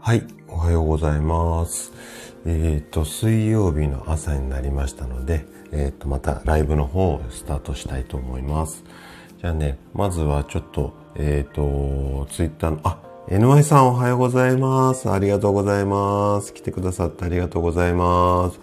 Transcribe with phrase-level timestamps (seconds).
[0.00, 1.92] はい、おはようございます。
[2.46, 8.84] えっ、ー、と、水曜日の朝になりましたので、えっ、ー、と、またライブの方をスタートしたいと思います。
[9.38, 15.10] じゃあね、まずはちょっと、えっ、ー、と、ツイッターの、あ、NY さんおはようございます。
[15.10, 16.54] ありがとうございます。
[16.54, 18.60] 来てくださってありがとうございます。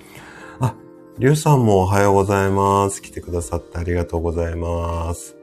[0.59, 0.73] あ、
[1.19, 3.03] りゅうさんもおはようございます。
[3.03, 5.34] 来てくださってありがとうございます。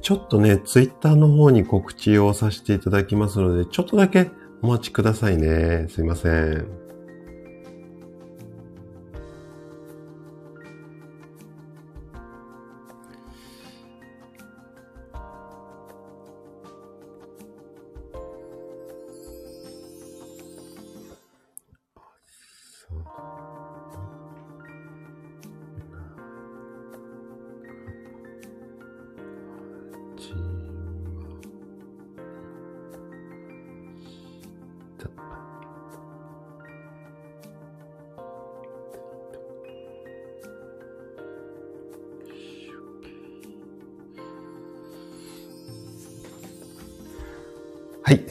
[0.00, 4.30] ちょっとね、ツイッターの方に告知をさせていただきますので、ちょっとだけ
[4.62, 5.86] お待ちくださいね。
[5.88, 6.87] すいません。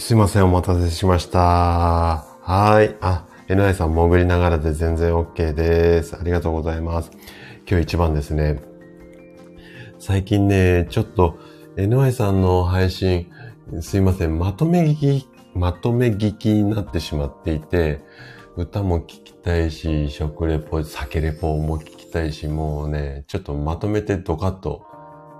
[0.08, 1.39] すいません、お待たせしました。
[2.41, 2.95] はい。
[3.02, 6.16] あ、NI さん潜りながらで全然 OK です。
[6.16, 7.11] ありがとうございます。
[7.69, 8.61] 今日一番ですね。
[9.99, 11.38] 最近ね、ちょっと
[11.75, 13.30] NI さんの配信、
[13.81, 17.99] すいません、まとめ聞き、まとめ聞きになってしまっていて、
[18.55, 24.86] 歌も聞きたいし、食レポ、酒レポも聞きたいし、もうね、ちょっとまとめてドカッと、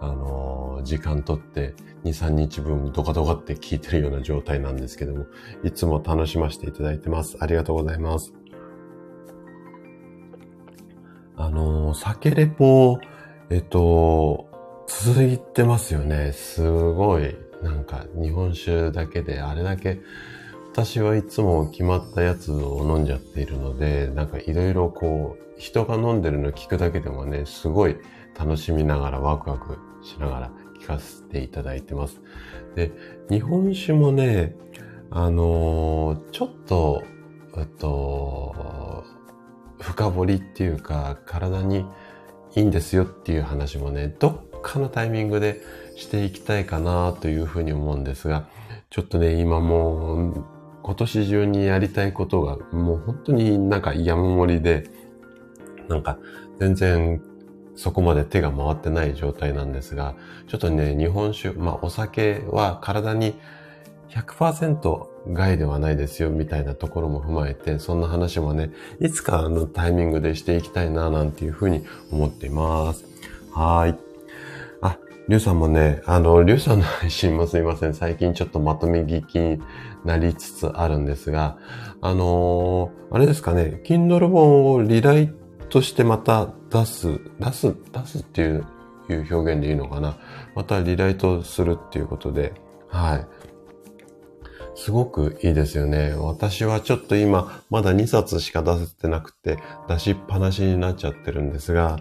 [0.02, 1.74] あのー、時間とって、
[2.10, 5.26] 2、3日分ドカドカって聞いてるような状態なんですけども、
[5.64, 7.38] いつも楽しませていただいてます。
[7.40, 8.34] ありがとうございます。
[11.36, 13.00] あの、酒レポ、
[13.50, 14.50] えっと、
[14.88, 16.32] 続いてますよね。
[16.34, 17.36] すごい。
[17.62, 20.00] なんか、日本酒だけであれだけ、
[20.72, 27.98] 私はいつも決まったやつを飲んじゃっているので、なんかいろいろこう、人が飲んでるの聞くだけでもね、すごい
[28.38, 30.52] 楽しみながらワクワクしながら
[30.82, 32.22] 聞かせていただいてます。
[32.76, 32.92] で、
[33.30, 34.56] 日本酒もね、
[35.10, 37.04] あのー、ちょっと、
[37.58, 39.04] えっと、
[39.80, 41.86] 深掘りっていうか、体に
[42.56, 45.62] いいんですよっていう話もね、どっかのタイミングで
[45.96, 48.48] していきたいかなというふうに思うんですが、
[48.90, 50.44] ちょっとね、今もう、
[50.84, 54.90] 今年中にやりたいことが、もう本当になんか山盛りで、
[55.88, 56.18] なんか
[56.60, 57.22] 全然
[57.78, 60.16] そこまで手が回ってない状態なんですが、
[60.48, 63.36] ちょっとね、日本酒、まあお酒は体に
[64.10, 73.06] 100%害ではないですよ、みたいなところも踏まえて、そんな話もね、いつかのタイミングでしていきたいな、なんていうふうに思っています。
[73.54, 73.96] はい。
[74.82, 77.94] あ、りゅうさんもね、あの、りゅうさんの配信も すいません。
[77.94, 79.62] 最近ちょっとまとめ聞きに
[80.04, 81.58] なりつつあるんですが、
[82.02, 88.66] あのー、あれですかね、Kindle 本をリライトとしてまた出す、出す、出すっていう
[89.14, 90.18] いう表現でいいのかな。
[90.56, 92.54] またリライトするっていうことで、
[92.90, 93.28] はい。
[94.76, 96.14] すごくいいですよね。
[96.16, 99.58] 私はちょっと今、まだ2冊しか出せてなくて、
[99.88, 102.00] 出しっぱなしになっちゃってるんですが、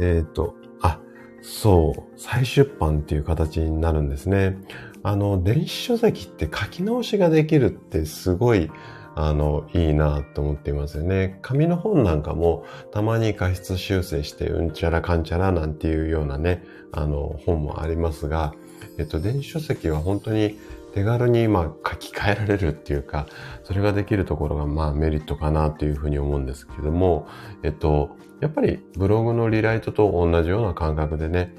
[0.00, 1.00] えっ、ー、と、あ、
[1.40, 4.58] そう、再出版っていう形になるんですね。
[5.02, 8.70] あの、電子書籍って書き直しができるってすごい、
[9.14, 11.38] あの、いいなと思っていますよね。
[11.42, 18.54] 紙の本なんかもたまに過失修正してうんちゃらかんちゃらなんていうようなね、あの、本もありますが、
[18.98, 20.58] えっと、電子書籍は本当に
[20.94, 23.26] 手軽にまあ書き換えられるっていうか、
[23.64, 27.26] それができるところがまあメリットかなというふうに思うんですけども、
[27.62, 31.54] えっと、やっぱりブログのリライトと同じような感覚でね、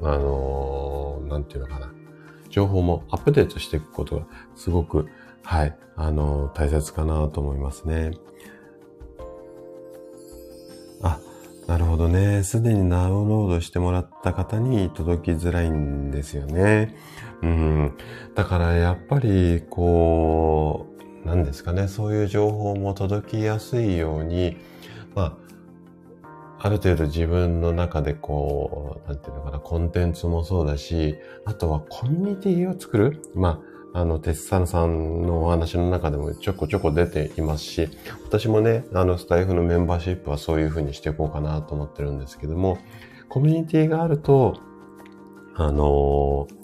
[0.00, 1.92] あのー、なんていうのかな、
[2.48, 5.06] 情報もアップデートしていくことがすごく
[5.44, 8.12] はい、あの、大切かなと思いますね。
[11.02, 11.20] あ、
[11.66, 12.42] なるほどね。
[12.42, 16.94] すでにダウンロードしてもらった方に届きづらいんですよね。
[17.42, 17.92] うん。
[18.34, 20.86] だからやっぱり、こ
[21.24, 21.88] う、何ですかね。
[21.88, 24.56] そういう情報も届きやすいように、
[25.14, 25.42] まあ、
[26.64, 33.22] ある程度自分の中でこう、なんていうのかな、コンテンツもそうだし、あとはコミュニティを作る。
[33.34, 37.88] まあ、あの、鉄さんさんのお話の中でもちょこちょこ出ていますし、
[38.24, 42.78] 私もね、あの、スタイフのメンバーシップはそういうふうにしていこうかなと思ってるんですけども、
[43.28, 44.58] コミュニティがあると、
[45.54, 46.62] あのー、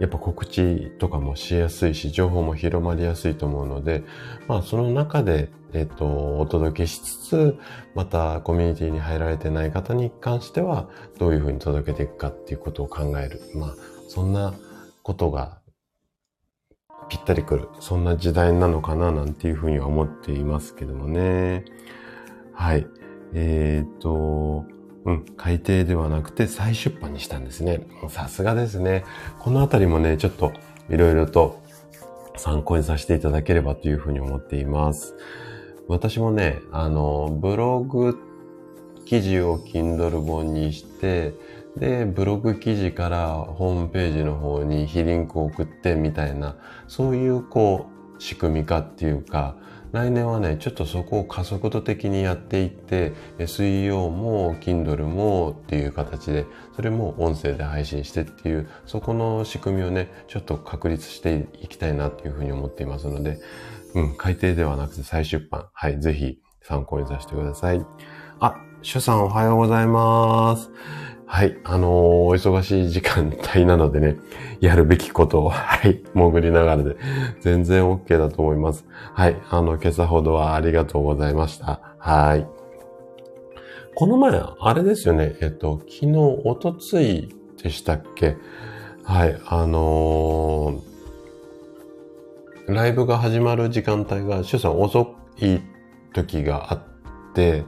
[0.00, 4.04] やっぱ告知とかもしやすいし、情報も広まりやすいと思うので、
[4.48, 7.58] まあその中で、えっ、と、お届けしつつ、
[7.94, 10.88] またコミュニティに入られてない方に関しては、
[11.18, 13.40] どういうふうに届けていくかっていうことを考える。
[13.54, 13.74] まあ、
[14.08, 14.54] そんな
[15.02, 15.57] ことが
[17.08, 17.68] ぴったりくる。
[17.80, 21.64] そんな時代なのかななんていうふうには思っていますけどもね。
[22.52, 22.86] はい。
[23.34, 24.64] えっ、と、
[25.04, 27.86] うん、改訂ではなくて再出版にしたんですね。
[28.08, 29.04] さすがですね。
[29.38, 30.52] このあたりもね、ちょっと
[30.90, 31.62] いろいろと
[32.36, 35.14] 参考にさせていただければというふうに思っています。
[35.88, 38.18] 私もね、あの、ブログ
[39.06, 41.32] 記事を Kindle 本にして、
[41.76, 46.56] で、ブログ記事からホームページの方に非リンクを送ってみたいな、
[46.86, 49.56] そういうこう、仕組み化っていうか、
[49.92, 56.44] 来年はね、ちょっとそこを加速度的にやっていって、SEO も Kindle もっていう形で、
[56.76, 63.38] それも音声で配信してっていう、そこの仕組みをね、ちょっと確立していきたいなっていうふうに思っていますので、
[63.94, 65.68] うん、改訂ではなくて再出版。
[65.72, 67.84] はい、ぜひ参考にさせてください。
[68.40, 70.70] あ、シュさんおはようございます。
[71.30, 71.58] はい。
[71.62, 74.16] あのー、お忙しい時間帯なのでね、
[74.60, 76.96] やるべきことを、 はい、潜りながらで、
[77.40, 78.86] 全然 OK だと思います。
[79.12, 79.36] はい。
[79.50, 81.80] あの、今朝ほどはありがとうございました。
[81.98, 82.46] はい。
[83.94, 85.36] この前、あれですよね。
[85.42, 87.28] えっと、昨日、おとつい
[87.62, 88.36] でしたっけ？
[89.04, 89.38] はい。
[89.46, 95.58] あのー、ライブが始まる時間帯が、シュさん遅い
[96.14, 96.80] 時があっ
[97.34, 97.64] て、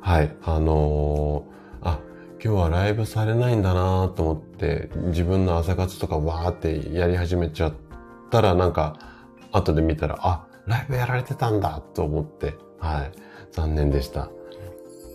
[0.00, 0.34] はい。
[0.44, 1.54] あのー
[2.44, 7.74] 今日はライブされないんだなと思って、自分の朝活とかわーってやり始めちゃっ
[8.30, 8.98] たら、なんか、
[9.50, 13.12] 後で見たら、あ、ライブやられてたんだと思って、はい。
[13.50, 14.28] 残念でした。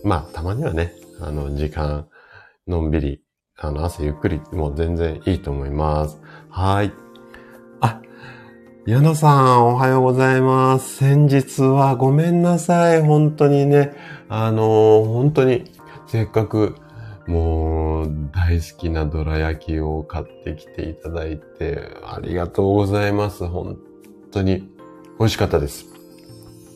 [0.02, 2.08] まあ、たまにはね、あの、時間、
[2.66, 3.22] のんびり、
[3.56, 6.20] あの、朝ゆっくり、もう全然いいと思います。
[6.48, 6.92] はい。
[7.80, 8.02] あ、
[8.86, 10.96] 矢野さん、おはようございます。
[10.96, 13.00] 先日はごめんなさい。
[13.02, 13.92] 本当にね、
[14.28, 15.70] あの本当に、
[16.08, 16.74] せっかく
[17.26, 23.46] もう大好きなどら焼きを買ってきていただいてありがとうございます。
[23.46, 23.78] 本
[24.30, 24.68] 当に
[25.18, 25.86] 美味しかったです。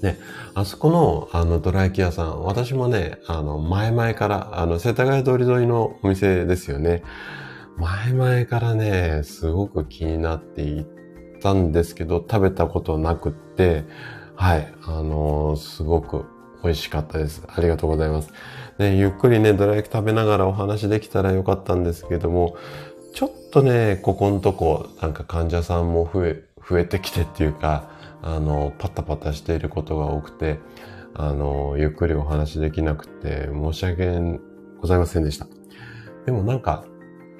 [0.03, 0.19] ね、
[0.55, 7.03] あそこの、あの、どら焼き屋さん、私もね、あの、前々から、あの、世田谷通り沿いのお店ですよね。
[7.79, 10.87] 前々からね、すごく気になってい
[11.41, 13.85] たんですけど、食べたことなくって、
[14.37, 16.27] はい、あのすごく
[16.63, 17.43] 美味しかったです。
[17.47, 18.33] ありがとうございます。
[18.79, 22.57] ね、ゆっくりね、どら焼き食べながらお話できたらよかったんですけども、
[23.15, 27.89] ちょっとね、ここのとこ、なんか患者さんも増え、増えてきてっていうか、
[28.23, 30.59] あの、パタパタしていることが多くて、
[31.15, 34.41] あの、ゆっくりお話できなくて、申し訳
[34.81, 35.47] ございませんでした。
[36.27, 36.85] でもなんか、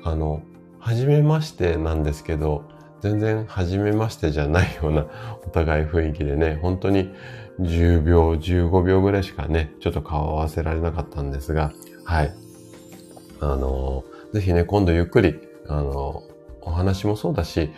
[0.05, 0.43] あの、
[0.79, 2.65] 初めましてなんですけど、
[3.01, 5.07] 全然初めましてじゃないような
[5.45, 7.13] お互い雰囲気でね、本当に
[7.61, 11.73] 10秒、15秒ぐらいしかね、ちょっと顔を合わせられなかったんですが、
[12.05, 12.35] はい。
[13.41, 16.23] あの、ぜひね、今度ゆっくり、あの、
[16.61, 17.71] お話もそうだし、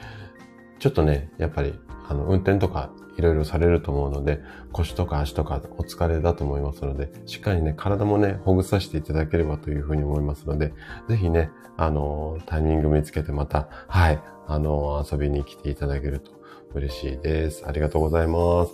[0.79, 1.75] ちょっとね、やっぱり、
[2.09, 4.41] あの、運転とかいろいろされると思うので、
[4.73, 10.73] 腰とか足とかお疲れだと思いますので、しっかりね、体もね、ほぐさせていただければというふうに思いますので、
[11.09, 16.31] ぜひね、あの、タイミング見つけてまた、はい、あの、遊びに来ていただけると
[16.75, 17.65] 嬉しいです。
[17.67, 18.73] ありがとうございます。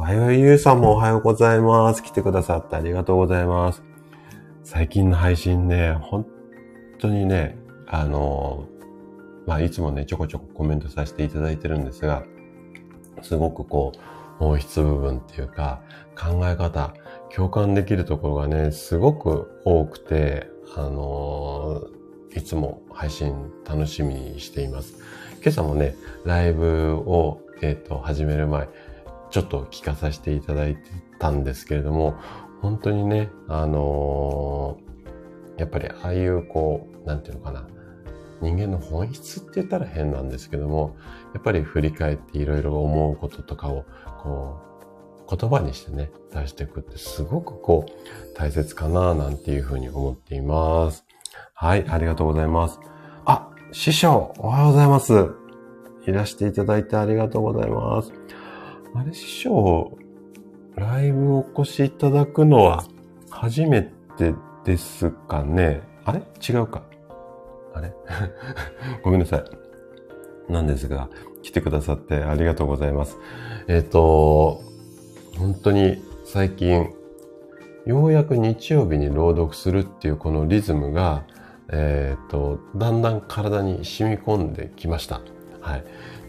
[0.00, 2.02] わようゆうさんもおはようございます。
[2.02, 3.82] 来てくださってありがとうございます。
[4.64, 6.26] 最近の配信ね、本
[6.98, 8.66] 当にね、あの、
[9.46, 12.24] まあ、いつもね、ちょこちょこコメントさせていただいてるんですが、
[13.20, 13.98] すごくこう、
[14.38, 15.82] 本質部分っていうか、
[16.18, 16.94] 考え方、
[17.28, 21.82] 共感できるところがね、すごく多くて、あの
[22.34, 23.34] いつも配信
[23.68, 24.94] 楽しみにしています。
[25.42, 28.66] 今朝もね、ライブを、えっ、ー、と、始める前、
[29.30, 30.82] ちょっと聞かさせていただいて
[31.18, 32.14] たんですけれども、
[32.60, 37.66] 本当にね、あのー、やっぱりああいうこう、なんていうのかな、
[38.40, 40.96] 人間の本質って言ったら変なんですけども、
[41.34, 43.84] やっぱり振り返っていろいろ思うこととかを、
[44.22, 44.60] こ
[45.28, 51.04] う、言葉にしてね、出していくってすごくこう、大切かななんていうふうに思っています。
[51.54, 52.80] はい、ありがとうございます。
[53.26, 55.30] あ、師匠、おはようございます。
[56.06, 58.12] いらしていただいてありがとうございます。
[58.94, 59.96] あれ、師匠、
[60.76, 62.84] ライブお越しいただくのは
[63.30, 63.82] 初め
[64.16, 65.82] てですかね？
[66.04, 66.22] あれ？
[66.46, 66.82] 違うか。
[67.74, 67.92] あれ？
[69.02, 69.38] ごめんなさ
[70.48, 70.52] い。
[70.52, 71.08] なんですが、
[71.42, 73.18] 来てくださってありがとうございます。
[73.68, 74.62] えっ、ー、と、
[75.38, 76.92] 本当に最近、
[77.86, 81.24] ようやく日曜日に朗読するっていうこのリズムが、
[81.72, 85.20] えっ、ー、と、だんだん体に染み込んできました。
[85.60, 85.84] はい。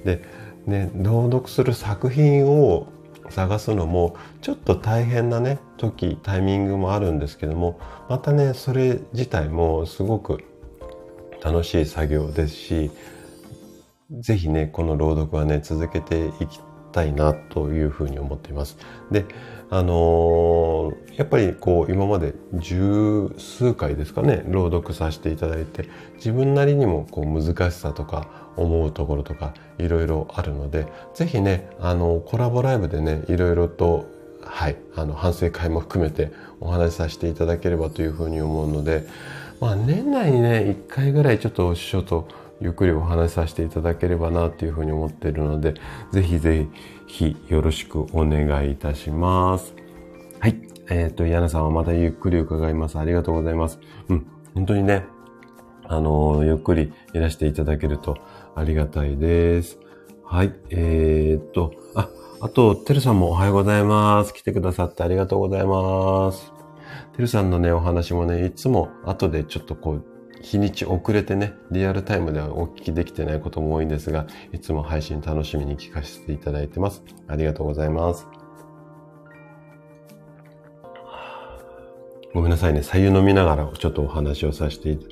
[0.06, 0.24] で、
[0.66, 2.88] ね、朗読する作品を
[3.30, 10.44] 探すのもちょっと大変なね時タイミングもあるんですけどもまたねそれ自体もすごく
[11.42, 12.92] 楽しい作業ですし
[14.20, 16.60] 是非ね、この朗読はね、続けていき
[16.92, 18.78] たいなというふうに思っています。
[19.10, 19.26] で、
[19.74, 34.08] あのー、やっぱりこう今まで十数回ですかね朗読させていただいて自分なりにもこう難しさとか思うところとかいろいろあるので是非ねあのコラボライブでねいろいろと
[34.44, 39.08] はいあの反省会も含めてお話しさせていただければというふうに思うので
[39.62, 42.28] まあ年内にね1回ぐらいちょっと師匠と
[42.62, 45.74] ゆっくりお話しさせていただければなというふうに思っているので
[46.12, 46.68] 是非是
[47.08, 49.74] 非ひよろしくお願いいたします。
[50.40, 50.62] はい。
[50.90, 52.98] えっ、ー、と、ヤナさんはまたゆっくり伺います。
[52.98, 53.80] ありがとうございます。
[54.10, 54.28] うん。
[54.56, 55.06] 本当にね、
[55.84, 58.18] あの、ゆっくりいらしていただけると
[58.56, 59.78] ありがたいです。
[60.24, 60.54] はい。
[60.70, 64.34] えー、っと、あ、あと、てるさんもおはようございます。
[64.34, 66.54] 来てくださってありがとうございます。
[67.14, 70.06] てるさんのね、お話もね、いつも後でちょっとこう、
[70.42, 77.04] 日にち遅れてね、リアルタイムではお聞きできてないことも多いんですが、いつも配信楽しみに聞かせていただいてます。
[77.28, 78.28] ありがとうございます。
[82.34, 82.82] ごめんなさいね。
[82.82, 85.06] 左右飲みながらちょっとお話をさせていた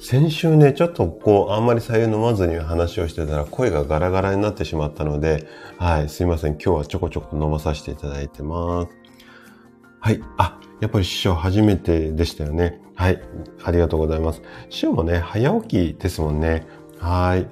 [0.00, 6.52] 先週ね、ちょっとこう、あんまり左右飲まずに話をしてたら声がガラガラになってしまったので、はい、すいません。
[6.52, 8.88] 今日はちょこちょこ飲まさせていただいてます。
[10.00, 10.22] はい。
[10.36, 12.80] あ、やっぱり師匠初めてでしたよね。
[12.98, 13.22] はい。
[13.62, 14.42] ありがとうございます。
[14.70, 16.66] 師匠もね、早起きですもんね。
[16.98, 17.46] はい。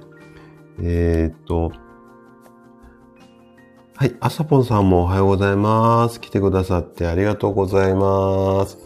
[0.81, 1.71] えー、っと、
[3.95, 4.15] はい。
[4.19, 6.19] あさぽんさんもおはようございます。
[6.19, 8.77] 来てくださってありがとうございます。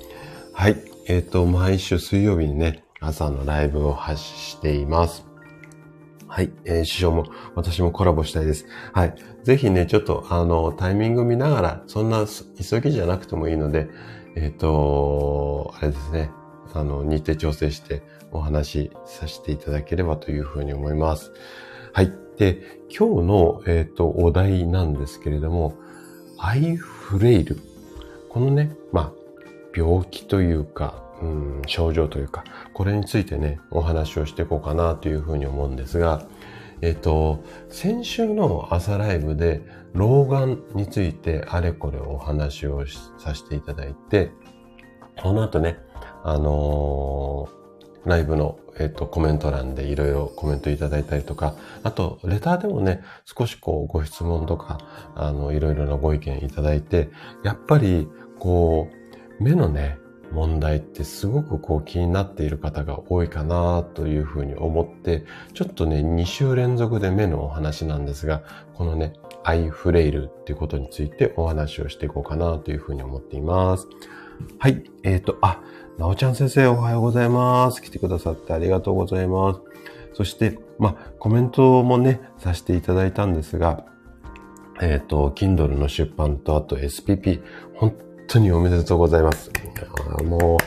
[0.53, 0.77] はい。
[1.07, 5.25] えー、っと、毎週水曜日にね、朝のライブを発しています。
[6.27, 6.51] はい。
[6.65, 7.25] えー、師匠も、
[7.55, 8.67] 私もコラボしたいです。
[8.93, 9.15] はい。
[9.43, 13.89] ぜひね、ちょっと、あの、タイミング見ながら、そんな急ぎじゃなくてもいいので、
[14.35, 16.29] えっ、ー、と、あれですね、
[16.73, 18.01] あの、日程調整して
[18.31, 21.31] お話しさせていただければというふうに思います。
[21.93, 22.13] はい。
[22.37, 25.75] で、今日の、えっ、ー、と、お題なんですけれども、
[26.37, 27.59] アイフレイル。
[28.29, 29.11] このね、まあ、
[29.75, 36.25] 病気というか、うん、症状というか、これについてね、お話をしていこうかなというふうに思うんですが、
[36.81, 39.61] えっ、と、先週の朝ライブで、
[39.93, 42.85] 老眼についてあれこれお話を
[43.19, 44.31] させていただいて、
[45.21, 45.77] この後ね、
[46.23, 54.79] あのー、ライブの、えっ、と、コメント欄でいろいろコメントいただいたりとか、あと、レターでもね、少しこう、ご質問とか、
[55.15, 57.09] あの、いろいろなご意見いただいて、
[57.43, 58.07] やっぱり、
[58.39, 58.87] こ
[59.39, 59.99] う、目のね、
[60.31, 68.41] 問題ってすごくこう気になっている方が多いかなというふうに思って、ちょっとね、2週連続で目のお話なんですが、
[68.73, 69.13] このね、
[69.43, 73.87] アイフレイルっていうことについてお話をしていこうかなというふうに思っています。
[74.57, 74.83] はい。
[75.03, 75.61] えっ、ー、と、あ、
[76.01, 77.79] なおちゃん先生おはようございます。
[77.79, 79.61] 来てくださってありがとうございます。
[80.15, 83.85] そして、まあ、コメントもね、させていただいたんですが、
[84.81, 87.43] えっ、ー、と、Kindle の出版とあと SPP、
[87.75, 87.95] 本
[88.27, 89.51] 当におめでとうございます。
[90.25, 90.57] も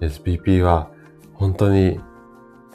[0.00, 0.90] う、SPP は
[1.34, 2.00] 本当に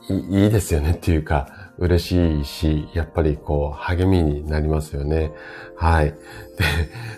[0.08, 5.32] いいですよねっていうか、嬉しいし、やっぱりこう、励みになりますよね。
[5.78, 6.08] はい。
[6.08, 6.16] で、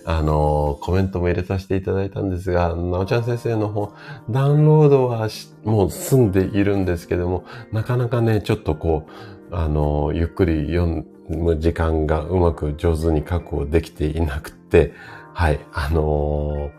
[0.05, 3.91] あの、コメントも入れさせていただいたんですが、なおちゃん先生の方、
[4.29, 5.29] ダウンロードは
[5.63, 9.07] もう済んでいるんですけども、なかなかね、ちょっとこ
[9.51, 14.93] う、あの、ゆっくり読む時間がうまく上手に確保できていなくて、
[15.33, 16.69] はい、あの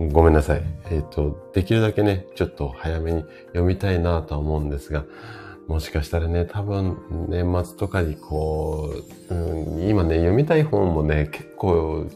[0.00, 0.62] ー、ごめんなさい。
[0.90, 5.04] えっ、ー、と、できるだけね、ちょっと早めに読みたいなとは思うんですが、
[5.68, 8.90] もしかしたらね、多分年末とかにこ
[9.28, 12.06] う、うん、今ね、読みたい本もね、結構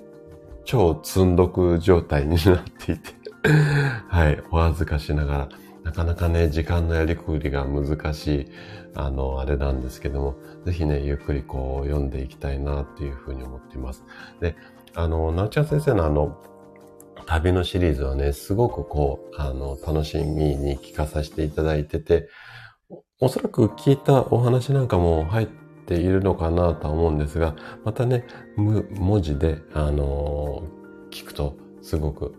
[0.64, 3.14] 超積んどく状態になっていて
[4.08, 5.48] はい、お恥ずかしながら、
[5.84, 8.48] なかなかね、時間のやりくりが難しい、
[8.94, 14.02] あの、あれなんですけども、ぜひね、ゆっくりこう読んでいきたいなっていうふうに思っています。
[14.40, 14.56] で、
[14.94, 16.38] あの、なおちゃん先生のあの、
[17.26, 22.28] 旅のシリーズはね、すごくこう、あの、楽しみに聞かさせていただいてて、
[23.24, 25.46] おそらく聞いたお話なんかも入っ
[25.86, 28.26] ているのかなとは思うんですが、またね、
[28.56, 32.34] 文字で、あのー、聞くとすごく、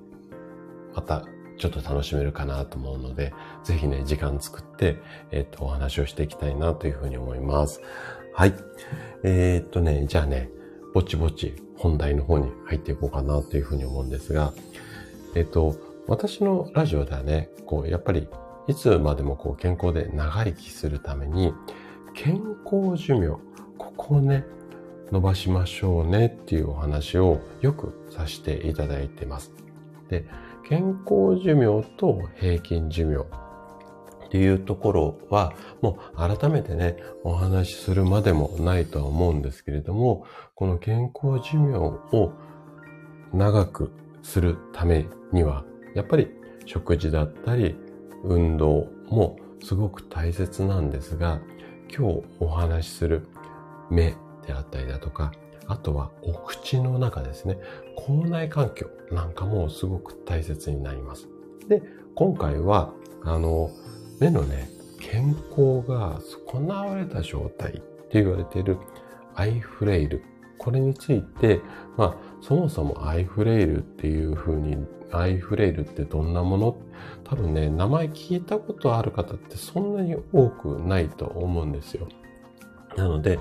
[0.94, 1.24] また
[1.58, 4.98] ちょっと楽しめるかなと思うので、ぜひね、時間作って、
[5.32, 7.80] えっ、ー、と、お話をしていきたいなというふうに思います。
[8.34, 8.54] はい。
[9.24, 10.50] えー、っとね、じゃあね、
[10.94, 14.52] ぼちぼち本題の方に入っていこうかなというふうに思うんですが、
[15.34, 18.28] えっと、私のラジオではね、こう、やっぱり
[18.67, 21.53] いつまでもこう健康で長生きするために、
[22.13, 23.38] 健康寿命、
[23.77, 24.46] ここをね、
[25.12, 29.53] 伸ばしましょうねっていうお話をよくさせていただいてます。
[30.10, 30.25] で、
[30.67, 33.25] 健康寿命と平均寿命
[34.27, 42.32] っていうところは、もう改めてね、お話しするまでもないとは思うんですけれども、この健康寿命を
[43.34, 43.91] 長く
[44.24, 46.32] するためには、やっぱり
[46.65, 47.75] 食事だったり、
[48.24, 51.42] 運動もすごく大切なんですが、
[51.96, 53.27] 今日お話しする
[53.89, 54.15] 目
[54.46, 55.32] であったりだとか、
[55.68, 57.58] あとはお口の中ですね、
[57.96, 61.27] 口内環境なんかもすごく大切になります。
[61.68, 61.82] で、
[62.15, 63.70] 今回は、あの、
[64.20, 66.20] 目のね、健康が
[66.51, 68.77] 損なわれた状態って言われている
[69.36, 70.24] アイフレイル。
[70.58, 71.60] これについて、
[71.98, 74.77] まあ、そもそもアイフレイルっていう風に、
[75.12, 76.77] アイフレイルってどんなもの？
[77.24, 82.08] 多分ね、名前聞いたことある方ってそんなに多くないと思うんですよ。
[82.96, 83.39] なので、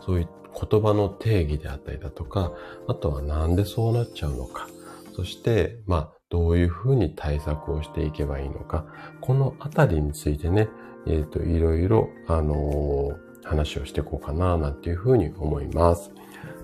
[0.00, 0.28] そういう
[0.68, 2.52] 言葉の定義であったりだとか、
[2.88, 4.68] あとはなんでそうなっちゃうのか。
[5.14, 8.86] そして、まあ、どういうふうに対策をしていけばいいのか。
[9.20, 10.68] このあたりについてね、
[11.06, 16.12] えっ、ー、と、いろいろ、あのー、話をしていこうかな、なんていうふうに思います。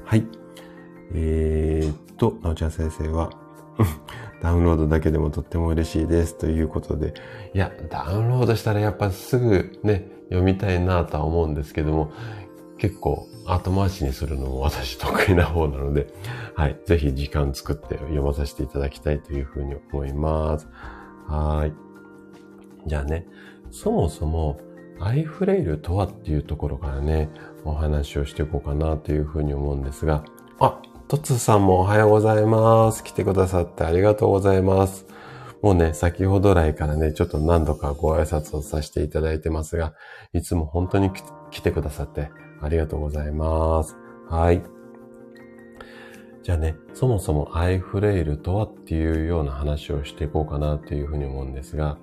[0.05, 0.27] はい。
[1.13, 3.31] えー、っと、なおちゃん先生は、
[4.47, 7.15] ダウンロードだけでもとっても嬉しいですということで、
[7.53, 12.13] いや、ダウンロードしたらやっぱすぐね、読みたいなとは思うんですけども、
[12.79, 16.15] 結構後回しにするのも私得意な方なので、
[16.55, 16.79] はい。
[16.87, 20.69] ぜひ時間作って読まさせていただきたいというふうに思います。
[21.27, 22.89] はい。
[22.89, 23.27] じゃあね、
[23.73, 24.61] そもそも
[25.01, 27.31] アイフレイルとはっていうところからね、
[27.65, 30.25] お話をしていこうかなというふうに思うんですが、
[30.61, 33.05] あ、トツさんもおはようございます。
[33.05, 35.07] 来てくださってありがとうございます。
[35.63, 39.95] もうね、先ほど来からね、ちょっと何度かご挨拶をさせていただいてますが、
[40.33, 41.13] いつも本当に
[41.53, 43.97] 来てくださってありがとうございます。
[44.29, 44.65] はい。
[46.43, 51.99] じゃあね、そもそもアイフレイルとはっていうような話をしていこうかなというふうに思うんですが、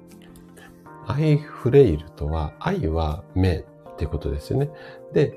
[1.07, 3.65] アイフレイルとは、愛は目っ
[3.97, 4.69] てことですよね。
[5.11, 5.33] で、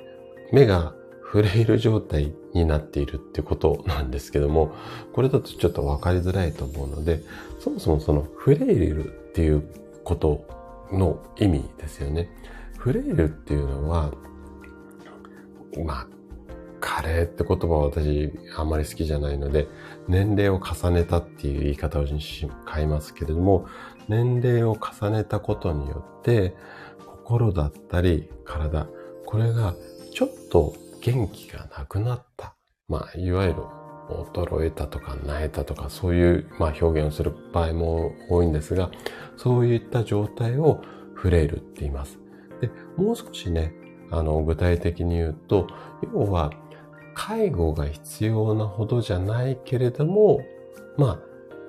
[0.52, 0.94] 目が
[1.28, 4.73] フレイル状態になっているってことなんですけども、
[5.12, 7.22] これだとちょっとわかりづらいと思うので、
[7.59, 9.62] そもそもそのフレイルっていう
[10.05, 10.46] こと
[10.92, 12.31] の意味ですよね。
[12.79, 14.12] フレイルっていうのは、
[15.85, 16.07] まあ、
[16.81, 19.66] 加齢って言葉は私あんまり好きじゃないので、
[20.07, 23.66] 年齢を重ねたっていう言い方を変えますけれども、
[24.09, 26.55] 年齢を重ねたことによって、
[27.05, 28.87] 心だったり体、
[29.24, 29.74] これが
[30.14, 30.74] ちょっと
[31.07, 32.57] 元気がなくなった。
[32.88, 33.62] まあ、いわゆる
[34.09, 38.90] 衰えたとか、萎えたとか、そういう、まあ、表現をする場合も多いんですが、
[39.37, 40.81] そういった状態を
[41.14, 42.19] フレイルって言います。
[42.61, 43.73] で、もう少しね、
[44.11, 45.69] あの、具体的に言うと、
[46.12, 46.51] 要は、
[47.14, 50.40] 介護が必要なほどじゃないけれども、
[50.97, 51.19] まあ、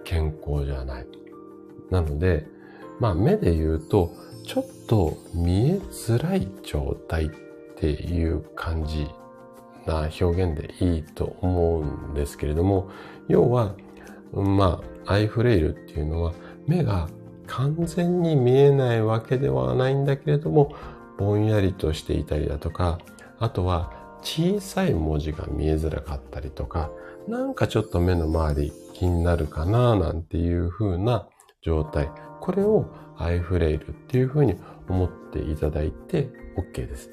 [0.03, 1.07] 健康じゃない。
[1.91, 2.47] なので、
[2.99, 4.11] まあ、目で言うと、
[4.47, 7.29] ちょっと見えづらい状態っ
[7.79, 9.07] ていう感じ
[9.87, 12.89] な表現でいいと思うんですけれども、
[13.27, 13.75] 要は、
[14.33, 16.33] まあ、アイフレイルっていうのは、
[16.67, 17.07] 目が
[17.47, 20.75] 完全に見えないわけではないんだけれども、
[21.17, 22.99] ぼんやりとしていたりだとか、
[23.39, 26.91] あとは小さい文字が見えづらかったりとか、
[27.27, 31.27] なんかちょっと目の周り気になるかななんていう風な
[31.61, 32.09] 状態。
[32.41, 32.85] これを
[33.17, 34.55] アイフレイルっていう風に
[34.87, 37.09] 思っていただいて OK です。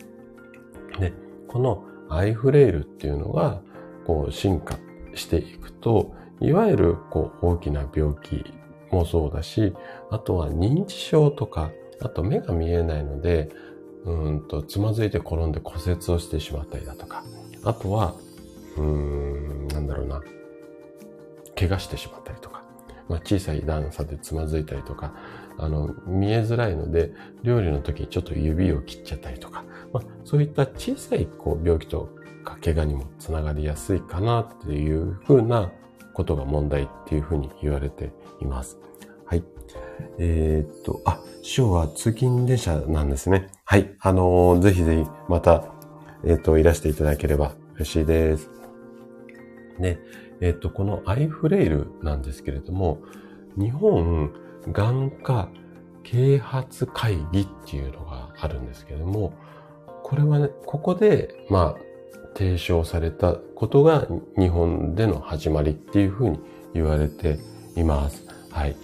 [1.01, 1.13] で、
[1.49, 3.61] このアイフレイルっていうのが
[4.07, 4.79] こう進化
[5.15, 8.45] していくと、いわゆるこう大きな病気
[8.91, 9.75] もそうだし、
[10.11, 13.51] あとは認知症とか、あと目が見えないので、
[14.05, 17.25] うんと、つまずいて転んで骨折をしてしまったりだとか、
[17.65, 18.15] あとは、
[18.77, 20.21] うーん、なんだろうな、
[21.57, 22.63] 怪我してしまったりとか、
[23.09, 25.15] まあ、小さい段差でつまずいたりとか、
[25.59, 27.13] あの、見えづらいので、
[27.43, 32.09] 料理の時にちょっと指を切っちゃったりとか、まあ、そういった小さいこう病気と
[32.45, 35.71] か怪我にもつながりやすいかなっていうふうな
[36.13, 38.79] ことが問題っていうふうに言われています。
[39.25, 39.45] はい。
[40.19, 43.49] えー、っと、あ、師匠は通勤電車なんですね。
[43.65, 43.95] はい。
[44.01, 45.65] あのー、ぜひぜひまた、
[46.25, 48.51] えー、っと、いらしていただければ嬉しいです。
[49.79, 49.99] で、
[50.41, 52.99] えっと、このアイフレイルなんですけれども、
[53.57, 54.33] 日本
[54.73, 55.49] 眼科
[56.05, 59.33] 啓発会議っていうのがあるんですけども、
[60.03, 61.81] これはね、ここで、まあ、
[62.37, 66.41] 提唱されたことが日本での始まりっていうふうに
[66.75, 67.39] 言われて
[67.77, 68.27] います。
[68.51, 68.77] はい。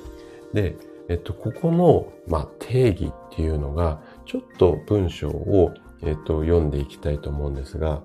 [0.55, 0.77] で、
[1.09, 8.03] えっと、ここの、まあ、定義っていうのが、ちょっと文章を、えっと、読んでいきたいと思うんですが、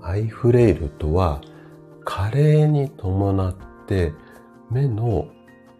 [0.00, 1.40] アイフレイルとは、
[2.04, 3.54] 加齢に伴っ
[3.86, 4.12] て
[4.70, 5.28] 目の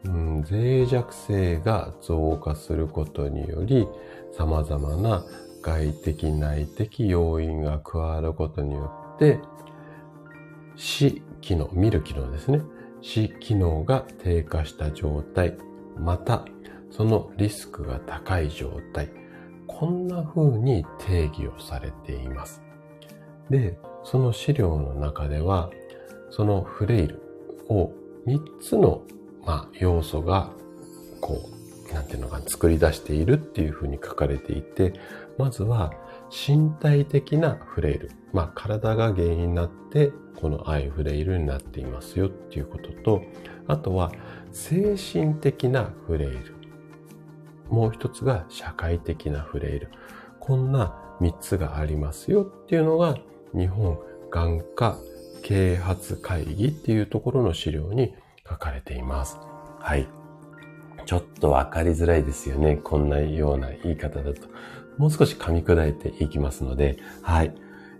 [0.07, 3.88] うん、脆弱性が増加することにより、
[4.33, 5.25] 様々な
[5.62, 9.40] 外的内的要因が加わることによって、
[10.77, 12.61] 死機能、見る機能ですね。
[13.03, 15.57] 死機能が低下した状態、
[15.99, 16.44] また、
[16.90, 19.11] そのリスクが高い状態、
[19.66, 22.62] こんな風に定義をされています。
[23.51, 25.70] で、その資料の中では、
[26.31, 27.20] そのフレイル
[27.68, 27.92] を
[28.27, 29.03] 3つの、
[29.45, 30.51] まあ、要素が、
[31.21, 31.49] こ
[31.91, 34.95] う、なんていうのか作り出しているっていうふうに書かれていて、
[35.39, 35.93] まずは
[36.31, 38.11] 身体的なフレイル。
[38.33, 43.23] まあ、体が原因になって、このアイフレイルになっていますよっていうことと、
[43.69, 44.12] あとは
[44.53, 46.55] 精神的なフレイル。
[47.71, 49.91] もう一つが社会的なフレイル。
[50.41, 53.17] こんな三つがありますよっていうのが
[53.55, 53.99] 日本
[54.31, 54.99] 眼科
[55.47, 58.15] 啓発会議っていうところの資料に
[58.49, 59.39] 書かれています。
[59.79, 60.09] はい。
[61.05, 62.81] ちょっとわかりづらいですよね。
[62.83, 64.49] こんなような言い方だと。
[64.99, 67.55] もう少し噛み砕いていきますので、はい。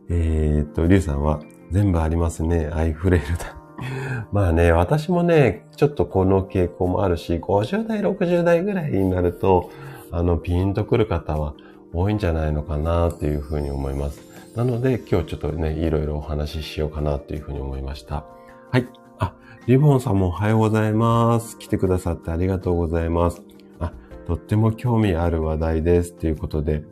[0.09, 2.69] えー、っと、リュウさんは全部ありますね。
[2.73, 3.57] アイフレイルだ。
[4.33, 9.71] まあね、私もね、ちょっとこの傾向もあるし、50代、60代ぐらいになると、
[10.11, 11.55] あの、ピンとくる方は
[11.93, 14.26] 多いんじゃないのかなっていうふうに思います。
[14.57, 18.25] なので、今日ちょっとね、いろいろお話ししようかなというふうに思いました。
[18.73, 18.87] はい。
[19.19, 19.35] あ、
[19.67, 21.59] リボンさんもおはようございます。
[21.59, 23.43] 来てくださってありがとうございます。
[23.79, 23.93] あ、
[24.27, 26.15] とっても興味ある話題です。
[26.15, 26.85] ということで、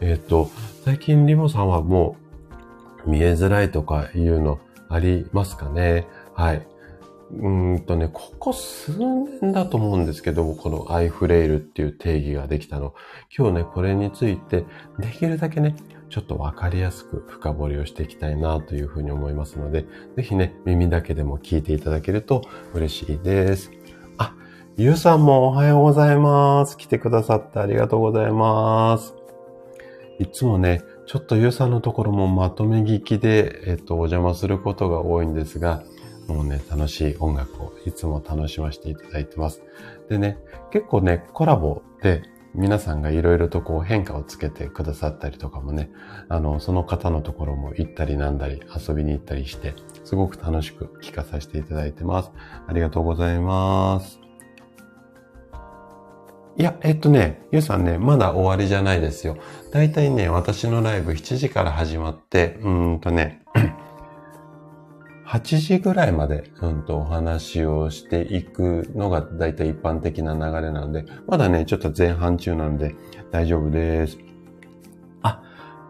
[0.00, 0.48] えっ、と、
[0.86, 2.16] 最近リボンさんはも
[3.04, 6.06] う見えづらいとかいうのありますかね？
[6.32, 6.66] はい。
[7.30, 8.96] うんとね、ここ数
[9.42, 12.94] 年だと思うんですけど、このアイフレイルっていう定義ができたの。
[13.36, 14.64] 今日ね、これについて、
[14.98, 15.74] できるだけね、
[16.08, 22.42] ちょっとわかりやすく深掘りをしていきたいなというふうに思いますので、ぜひね、耳だけでも聞いていただけると
[22.74, 23.70] 嬉しいです。
[24.18, 24.34] あ、
[24.76, 26.76] ゆうさんもおはようございます。
[26.76, 29.14] 来てくださってありがとうございます。
[30.18, 35.82] いつもね、ちょっとゆうさんのところもまとめ聞きで、えっと、お邪魔することが多いんですが、
[36.26, 39.62] もうね、楽しい音楽をいつも楽しませていただいてます。
[40.08, 40.38] でね、
[40.72, 42.22] 結構ね、コラボで
[42.56, 45.90] 皆さんがいろいろとこう変化をつけてくださったりとかもね、
[46.28, 52.30] あの、その方のところも行ったりなんだり遊びに行ったりして、すごく楽しく聞かさせていただいてます。
[52.66, 54.18] ありがとうございます。
[56.56, 59.36] いや、えっとね、ゆうさんね、まだ終わりじゃないですよ。
[59.72, 63.42] だいたいね、私のライブ7時から始まって、うーんとね、
[65.26, 72.94] 8時ぐらいまで、うんとお話をしていくのがだいたい一般的な流れなんで、まだね、ちょっと前半中なので
[73.32, 74.18] 大丈夫です。
[75.22, 75.42] あ、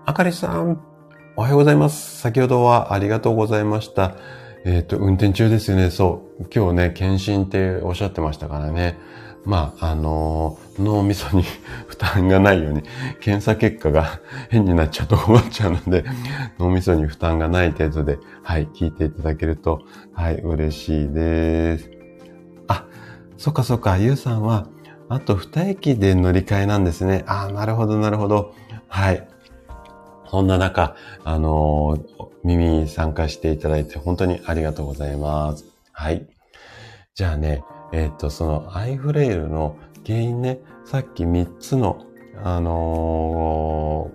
[0.07, 0.81] あかりさん、
[1.37, 2.19] おはようございます。
[2.19, 4.17] 先ほどはありがとうございました。
[4.65, 5.91] えっ、ー、と、運転中ですよね。
[5.91, 6.47] そう。
[6.53, 8.99] 今日ね、検診っておっしゃってましたからね。
[9.47, 11.45] まあ、あのー、脳みそに
[11.87, 12.83] 負担がないように、
[13.21, 16.05] 検査結果が 変になっちゃうと困っちゃうので、
[16.59, 19.83] 脳みそに負担がない程度で、はい、聞いていただけると、
[20.13, 21.91] はい、嬉しいです。
[22.67, 22.85] あ、
[23.39, 24.67] そっかそっか、ゆうさんは、
[25.09, 27.23] あと二駅で乗り換えなんですね。
[27.29, 28.53] ああ、なるほど、なるほど。
[28.89, 29.29] はい。
[30.29, 35.65] そんな中、あのー、耳に参加していただいて本当にありがとうございます。
[35.93, 36.27] はい。
[37.15, 42.05] じゃあね、えっ、ー、と、そのアイフレイルの原因ね、さっき3つの、
[42.43, 44.11] あの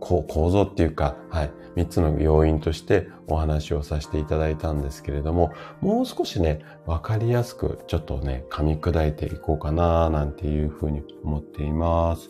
[0.00, 12.28] ー、構造っていうか、はい、3つの要因としてお話をさせていただいたんですけれども、もう少しね、わかりやすくちょっとね、噛み砕いていこうかな、なんていうふうに思っています。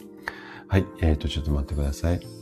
[0.69, 2.40] はい、えっ、ー、と、ちょっと待ってください。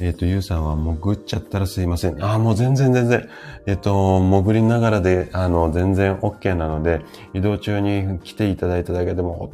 [0.00, 2.22] えっ、ー、と、ゆうさんは潜っちゃったらすいません。
[2.22, 3.28] ああ、もう全然全然。
[3.66, 7.00] えっ、ー、と、潜りながらで、あの、全然 OK なので、
[7.34, 9.50] 移動中に来ていただいただけでも本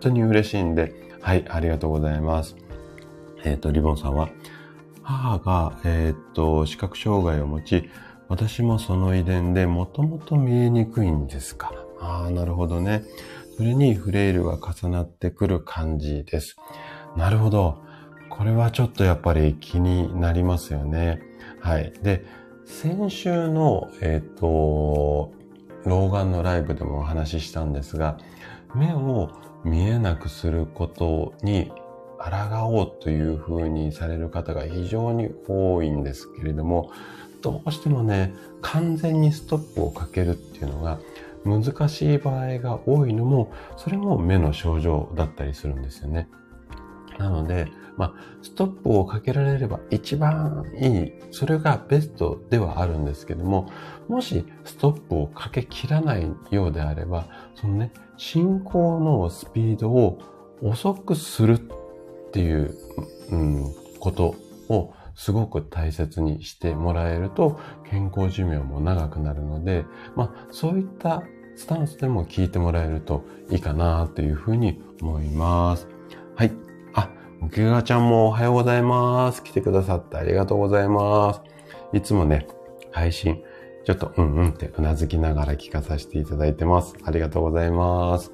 [0.00, 2.56] 当に嬉しいんで、はい、ありがとうございます。
[3.44, 4.28] えっ、ー、と、リボンさんは、
[5.02, 7.88] 母が、えっ、と、視覚障害を持ち、
[8.28, 11.72] 私もその遺伝でもともと見えにくいんですか？
[12.00, 12.06] ら。
[12.06, 13.04] ああ、なるほどね。
[13.56, 16.56] それにフレイルが重なってくる感じです。
[17.16, 17.85] なるほど。
[18.36, 21.20] これはちょっとやっぱり気になりますよね。
[21.60, 21.92] はい。
[22.02, 22.24] で、
[22.66, 25.32] 先週の、えっ、ー、と、
[25.84, 28.18] 老眼のライブでもお話ししたんですが、
[28.74, 29.30] 目を
[29.64, 31.70] 見えなくすることに
[32.18, 36.90] 抗おうというふうにされる方が非常に多いんですけれども、
[37.40, 40.98] どうしてもね、完全にストップをかけるっていうのが
[41.44, 46.28] 難しい場合が多いのも、それも目の症状だったりするんですよね。
[47.18, 53.70] なので、まあ、ストップをかけられれば一番いい、それがベストではあるんですけども、
[54.08, 60.18] もしストップをかけきらないようであれば、そのね、進行のスピードを
[60.62, 62.74] 遅くするっていう、
[63.30, 64.34] うん、こと
[64.68, 71.22] をすごく大切にしてもらえると健康寿命も長くなるので、まあそういった
[71.56, 75.95] スタンスでも聞いてもらえるといいかなというふうに思います。
[77.42, 79.42] おけがちゃんもおはようございます。
[79.42, 81.40] 来てくださってありがとうございます。
[81.92, 82.46] いつもね、
[82.90, 83.42] 配信、
[83.84, 86.94] ちょっとうんうんってうなずきながら聞かさせていただいてます。
[87.04, 88.32] ありがとうございます。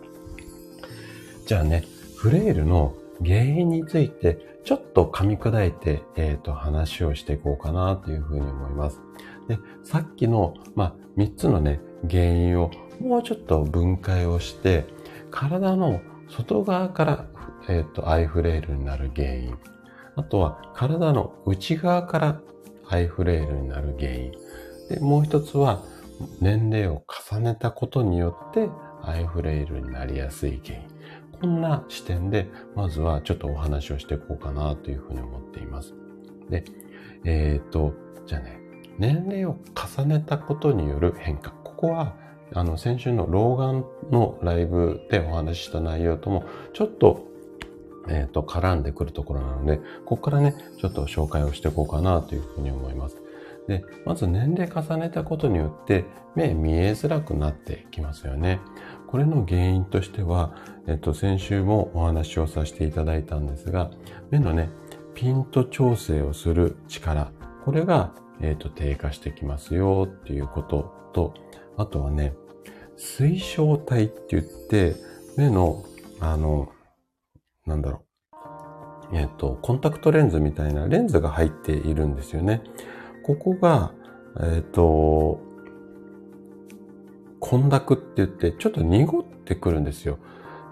[1.46, 1.84] じゃあね、
[2.16, 9.00] フレイルの原因についてちょっと噛み砕いて、えっ、ー、と、話をしていこうかなというふうに思います。
[9.48, 14.86] で、さっきの、まあ、3つのね、原因をもうちょっと分解をして、
[15.30, 17.26] 体の外側から、
[17.68, 19.57] えっ、ー、と、アイフレイルになる原因。
[20.16, 22.40] あとは、体の内側から
[22.88, 24.33] アイフレイルになる原因。
[24.88, 25.83] で、もう一つは、
[26.40, 28.68] 年齢を重ねたことによって、
[29.03, 30.85] アイフレイルになりやすい原因。
[31.40, 35.94] こんな視点で、まずはちょっとお話をしていこうかなというふうに思っています。
[36.51, 36.64] で、
[37.25, 37.94] えっ、ー、と、
[38.27, 38.61] じゃあね、
[38.98, 41.51] 年齢を重ねたことによる変化。
[41.51, 42.14] ここは、
[42.55, 46.44] あの、先週の老眼のライブでお話しした内容とも、
[46.75, 47.27] ちょっと、
[48.08, 53.22] えっ、ー、と、絡んでくるところなので、ここからね、ちょっと紹介をしていこうかなというふうに思います。
[53.68, 58.60] で、まず年齢重ねたことによって目見えづらくなってきますよね。
[59.06, 60.54] これの原因としては、
[60.86, 63.90] えっと、先週もお話をさせていただいたんですが、
[64.30, 64.70] 目のね、
[65.14, 67.30] ピント調整をする力、
[67.64, 71.34] これが、えっと、低下してきますよっていうことと、
[71.76, 72.34] あとはね、
[72.96, 74.96] 水晶体って言って、
[75.36, 75.84] 目の、
[76.20, 76.72] あの、
[77.66, 78.05] なんだろ
[79.12, 82.62] う、えっと、コンタクトレンズみたいなレンズが入っているんですよね。
[83.22, 83.92] ここが、
[84.40, 85.40] えっと、
[87.40, 90.18] 混濁って言って、ちょっと濁ってくるんですよ。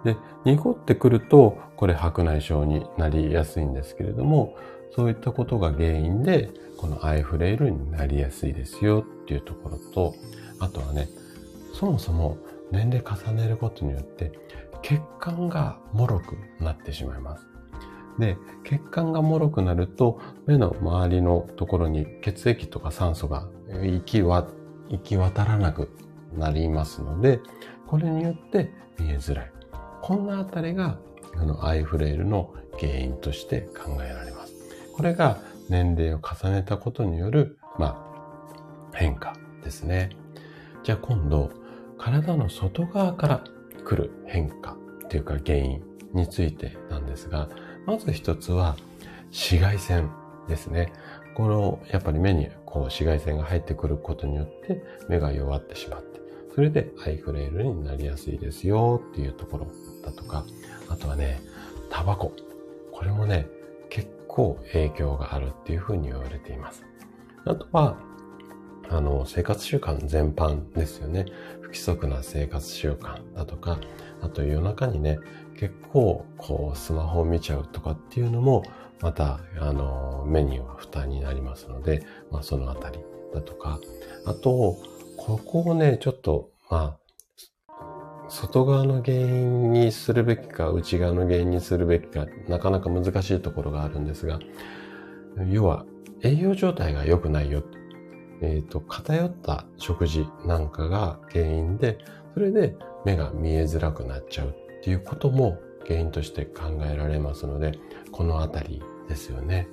[0.04, 4.56] で、濁ってくると、これ白内障になりやすいんですけれども、
[4.94, 10.14] そういったことが原因で、このアイフレイルになりやすいですよっていうところと、
[10.58, 11.08] あとはね、
[11.74, 12.38] そもそも
[12.70, 14.32] 年齢重ねることによって、
[14.82, 17.46] 血管が脆くなってしまいます。
[18.18, 23.48] で、血管が脆くなると、目の周りのところに血液とか酸素が
[23.82, 24.46] 行きわ
[24.88, 25.90] 行き渡らなく
[26.36, 27.40] なりますので、
[27.86, 29.52] これによって見えづらい。
[30.02, 30.98] こんなあたりが、
[31.36, 34.54] あの、アイフレイルの原因として考えられます。
[34.94, 35.38] これが
[35.68, 38.04] 年齢を重ねたことによる、ま
[38.92, 40.10] あ、変化ですね。
[40.82, 41.50] じゃあ今度、
[41.98, 43.44] 体の外側から
[43.82, 47.48] 来る変化っていうか原因についてなんですが、
[47.86, 48.76] まず一つは
[49.30, 50.10] 紫外線
[50.48, 50.92] ですね。
[51.34, 56.20] この、やっぱり目にこう紫外線が入ってくることによって目が弱ってしまって、
[56.54, 59.66] それでアイフレイルになりやすいですよっていうところ
[60.02, 60.44] だとか、
[60.88, 61.40] あとはね、
[61.88, 62.32] タバコ。
[62.92, 63.46] これもね、
[63.88, 66.84] 結構影響があるっていうふうに言われています。
[67.44, 67.96] あとは、
[68.88, 71.26] あの、生活習慣全般ですよね。
[71.70, 73.78] 不規則な生活習慣だとか、
[74.22, 75.18] あと夜中にね、
[75.56, 78.64] 結構こうスマホを見ちゃうとかっていうのも、
[79.00, 82.98] また、あの、目には負担になりますので、まあそのあたり
[83.32, 83.78] だとか、
[84.26, 84.76] あと、
[85.16, 87.80] ここをね、ちょっと、まあ、
[88.28, 94.40] 外側の原因にするべきか、内側の原因にするべきか、なかなか難しいところがあるんですが、
[95.50, 95.84] 要は、
[96.22, 97.62] 栄養状態が良くないよ。
[98.42, 101.98] えっ、ー、と、偏った食事なんかが原因で、
[102.34, 107.78] それで目が見えづらくなっちゃうっていうことも原因として考えられますので、
[108.12, 109.68] このあたりですよね。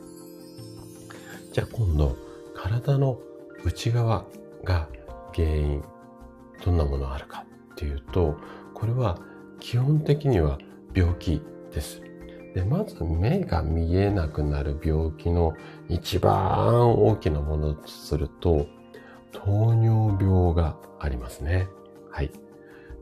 [1.53, 2.17] じゃあ今度、
[2.55, 3.19] 体の
[3.63, 4.25] 内側
[4.63, 4.89] が
[5.33, 5.83] 原因、
[6.65, 8.37] どんなものあるかっていうと、
[8.73, 9.19] これは
[9.59, 10.57] 基本的には
[10.93, 11.41] 病気
[11.73, 12.01] です。
[12.57, 15.53] で、まず目が見えなくなる病気の
[15.89, 18.65] 一番大きなものとすると、
[19.31, 21.67] 糖尿病がありますね。
[22.09, 22.31] はい。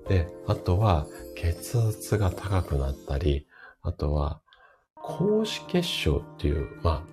[0.10, 3.48] で、あとは血圧が高くなったり、
[3.82, 4.42] あとは
[4.96, 7.06] 高脂血症っていう、ま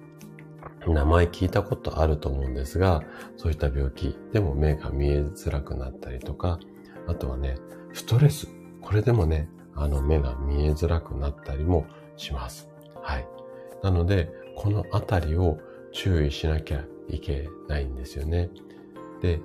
[0.85, 3.05] あ、名前聞いたことあると思うんですが、
[3.37, 6.59] そういった病気でも目が見えづらくなったりとか、
[7.07, 7.55] あとはね、
[7.93, 8.49] ストレス。
[8.81, 11.87] これでもね、あの目が見えづらくなったりも
[12.23, 12.69] します。
[13.03, 13.27] はい。
[13.83, 15.59] なので、このあたりを
[15.93, 18.49] 注意しなきゃいけないんですよね。
[19.21, 19.41] で、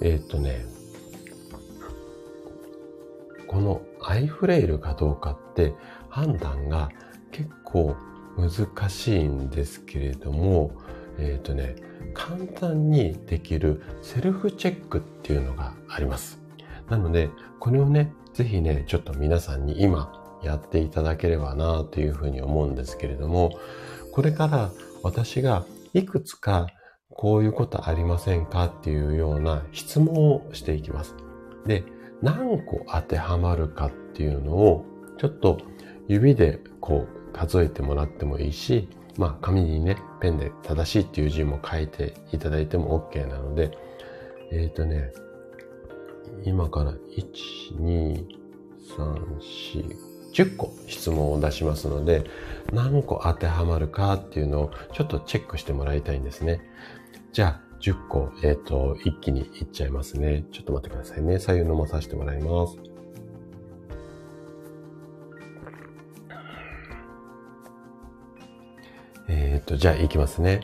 [0.00, 0.64] えー、っとね、
[3.46, 5.74] このアイフレイルかどうかって
[6.08, 6.90] 判断が
[7.30, 7.96] 結構
[8.36, 10.72] 難しいんですけれども、
[11.18, 11.76] えっ、ー、とね、
[12.14, 16.40] 簡単にできるセルフチェックっていうのがあります。
[16.88, 23.58] なので、これをね、ぜひね、ちょっと皆さんに今やっていただければなというふうに思うんですけれども、
[24.12, 24.70] これから
[25.02, 26.68] 私がいくつか
[27.10, 31.14] こういうことありませんかっていうような質問をしていきます。
[31.66, 31.84] で、
[32.22, 34.84] 何個当てはまるかっていうのを
[35.18, 35.58] ちょっと
[36.08, 43.70] 指でこう数えてもらってもいいし、まあ紙にね、ペンで正しいっていう字も書いていただいても OK なので、
[44.50, 45.12] えっ、ー、とね、
[46.44, 48.26] 今から1、2、
[48.96, 52.24] 3、4、10個質問を出しますので、
[52.72, 56.60] 何個当てはまるかっていうのをちょっとチェックしてもらいたいんですね。
[57.32, 60.44] じゃあ、10個、えっ、ー、と、一気にいっちゃいますね。
[60.52, 61.38] ちょっと待ってくださいね。
[61.38, 62.76] 左右飲まさせてもらいます。
[69.28, 70.62] えっ、ー、と、じゃあ行きますね。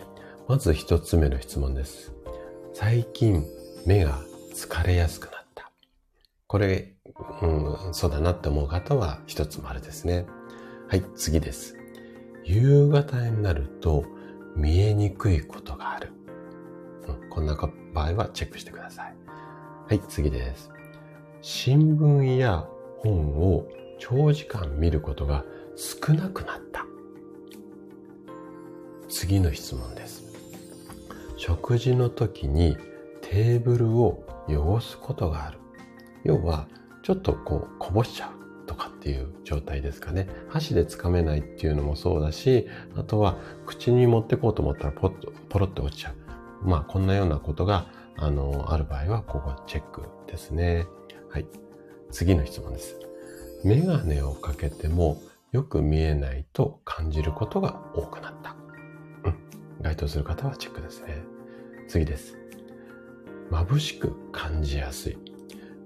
[0.48, 2.12] まず一つ目の質問です。
[2.72, 3.44] 最近
[3.86, 4.20] 目が
[4.54, 5.70] 疲れやすくなった。
[6.48, 6.94] これ、
[7.42, 10.26] うん、そうだなって思う方は一つ丸ですね。
[10.88, 11.76] はい、次です。
[12.44, 14.04] 夕方になると
[14.56, 16.12] 見えにくいことがある。
[17.08, 17.56] うん、こんな
[17.94, 19.14] 場合はチェックしてください。
[19.88, 20.70] はい、次です。
[21.42, 22.66] 新聞や
[22.98, 23.66] 本を
[23.98, 25.44] 長時間見ることが
[25.76, 26.84] 少なくなった。
[29.08, 30.24] 次の質問です。
[31.36, 32.76] 食事の時に
[33.22, 35.58] テーブルを汚すことがある。
[36.24, 36.68] 要は、
[37.02, 40.28] ちょっとこう、こぼしちゃうとかっていう状態ですかね。
[40.48, 43.36] 箸でつかめないっていうのもそうだし、あとは
[43.66, 46.68] 口に持ってこうと思ったらポッと、ポロッと落ちちゃう。
[46.68, 47.86] まあ、こんなようなことが、
[48.16, 50.86] あの、ある場合は、ここチェックですね。
[51.30, 51.46] はい。
[52.10, 52.96] 次の質問です。
[53.64, 55.20] メガネをかけても
[55.52, 58.56] よく見えないと感じることが多くなった。
[59.24, 59.34] うん
[59.82, 61.22] 該当する方はチェックですね。
[61.88, 62.36] 次です。
[63.50, 65.29] 眩しく感じやすい。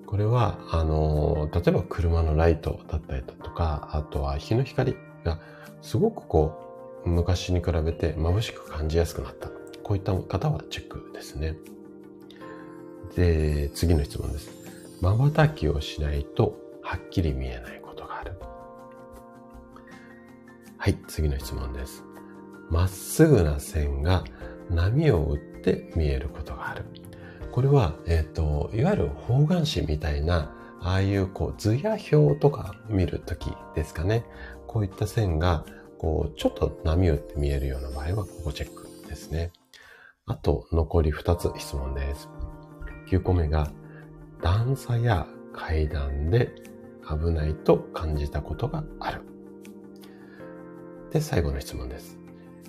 [0.06, 5.40] これは、あの、例えば車のライトだったりだとか、あとは日の光が
[5.82, 9.48] すごくこう、昔に比べて眩しく感じやすくなった。
[9.82, 11.56] こういった方はチェックですね。
[13.16, 14.50] で、次の質問です。
[15.00, 18.32] 瞬きをしないとはっきり見えないことがある。
[20.78, 22.04] はい、次の質問です。
[22.70, 24.24] まっすぐな線が
[24.70, 26.84] 波を打って見えることがある。
[27.54, 34.24] これは、えっ、ー、と、いわゆる方眼紙みたいな、ああいうこう図や表とか見るときですかね。
[34.66, 35.64] こういった線が、
[35.98, 39.52] こう、ちょっと波打って見えるような場合は、ここチェックですね。
[40.26, 42.28] あと、残り2つ質問です。
[43.06, 43.70] 9個目が、
[44.42, 46.52] 段差や階段で
[47.08, 49.22] 危ないと感じたことがある。
[51.12, 52.18] で、最後の質問です。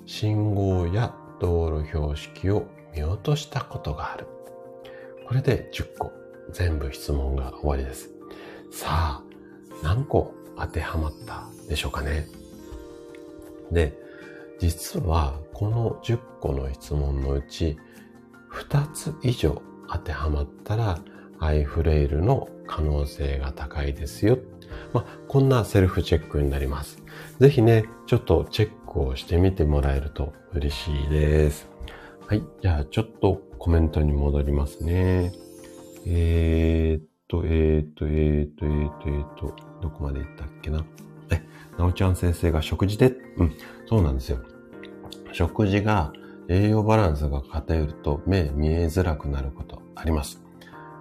[0.06, 4.28] 信号や道路標識を見落としたことがある。
[5.28, 6.14] これで10個
[6.52, 8.12] 全部質問が終わりです。
[8.72, 9.24] さあ、
[9.84, 12.28] 何個当てはまったでしょうかね。
[13.72, 13.98] で、
[14.60, 17.78] 実はこの10個の質問のうち
[18.52, 21.00] 2つ以上当てはまったら
[21.40, 24.38] アイフレイルの可能性が高いですよ。
[24.94, 27.00] まあ、こんなセルフチェックになります。
[27.40, 31.68] ぜひね、ちょっとチェックをしてみてもらえると嬉しいです。
[32.28, 32.44] はい。
[32.62, 35.32] じゃあ、ちょっとコメントに戻りますね。
[36.06, 40.86] えー、っと、えー、っと、えー、っと、えー、っと、えー、っと、どこまで行ったっけな？
[41.32, 41.42] え、
[41.78, 43.54] なおちゃん先生が食事で、うん、
[43.88, 44.40] そうなんですよ。
[45.32, 46.14] 食事が
[46.48, 50.42] 栄養バランスが偏ると目見えづらくなることあります。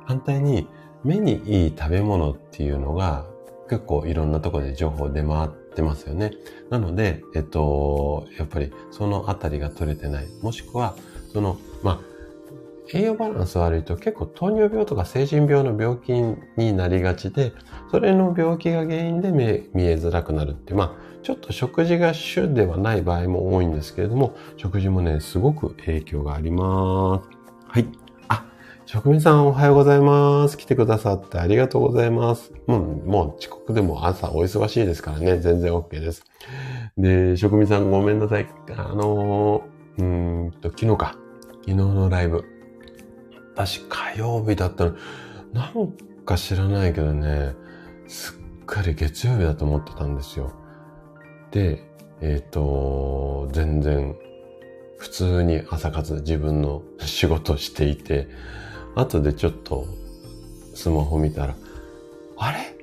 [0.06, 0.66] 反対に
[1.04, 3.26] 目にいい食べ物っていうのが
[3.68, 6.32] 結構いろんなところで情報出回ってますよね。
[6.70, 10.26] なので、えっと、やっぱりそのあたりが取れてない。
[10.42, 10.96] もしくは、
[11.32, 12.13] その、まあ、
[12.92, 17.52] 栄養バランス悪いと結構糖尿病とか成人病の病気になりがちで、
[17.90, 27.28] それの病気が原因で目見えづらくなるって、まあ、ちょっと食事が主ではない場合も多いんですけれども、食事もね、すごく影響があります。
[27.68, 27.88] はい。
[28.28, 28.44] あ
[28.84, 30.58] 職人さんおはようございます。
[30.58, 32.52] 来てくださってありがとうございます。
[32.66, 36.24] もう、もう遅刻でも朝お忙しいですからね、全然 OK です。
[36.98, 38.46] で、職人さんごめんなさい。
[38.76, 40.04] あのー、う
[40.48, 41.16] んと、昨日か。
[41.62, 42.53] 昨日のライブ。
[43.54, 44.96] 私火曜日だったの。
[45.52, 45.92] なん
[46.26, 47.54] か知らないけどね、
[48.08, 50.52] すっかり月曜日だと思ってたんですよ。
[51.52, 51.84] で、
[52.20, 54.16] えっ、ー、と、全然
[54.98, 58.28] 普通に朝活自分の仕事していて、
[58.96, 59.86] 後でちょっと
[60.74, 61.54] スマホ見たら、
[62.36, 62.74] あれ？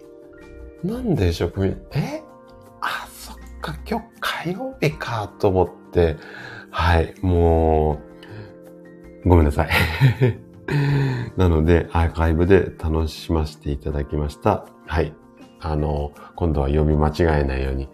[0.90, 2.22] なんで職員、え？
[2.80, 6.16] あ、そっか、今日火曜日かと思って、
[6.70, 8.00] はい、も
[9.26, 9.70] う、ごめんなさい。
[11.38, 14.66] なので、アーカイブで楽しませていただきました。
[14.86, 15.14] はい。
[15.60, 17.90] あの、今度は読み間違えないように。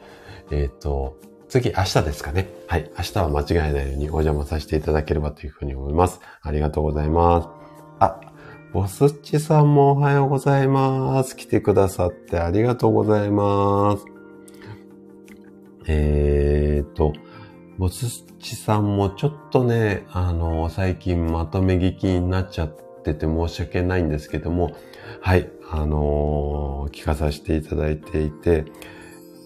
[0.52, 1.18] えっ、ー、と、
[1.50, 2.50] 次、明日ですかね。
[2.68, 2.92] はい。
[2.98, 6.20] 明日は間違えないようにお邪魔させていただければというふうに思います。
[6.42, 7.48] ありがとうございます。
[8.00, 8.20] あ、
[8.74, 11.36] ボスッチさんもおはようございます。
[11.36, 14.06] 来てくださってありがとうございます。
[15.88, 17.14] えーと、
[17.78, 22.70] ボスッチさんもちょっとね、あの、最近まとめ聞きになっちゃっ
[23.04, 24.74] てて申し訳ないんですけども、
[25.20, 28.64] はい、あのー、聞かさせていただいていて、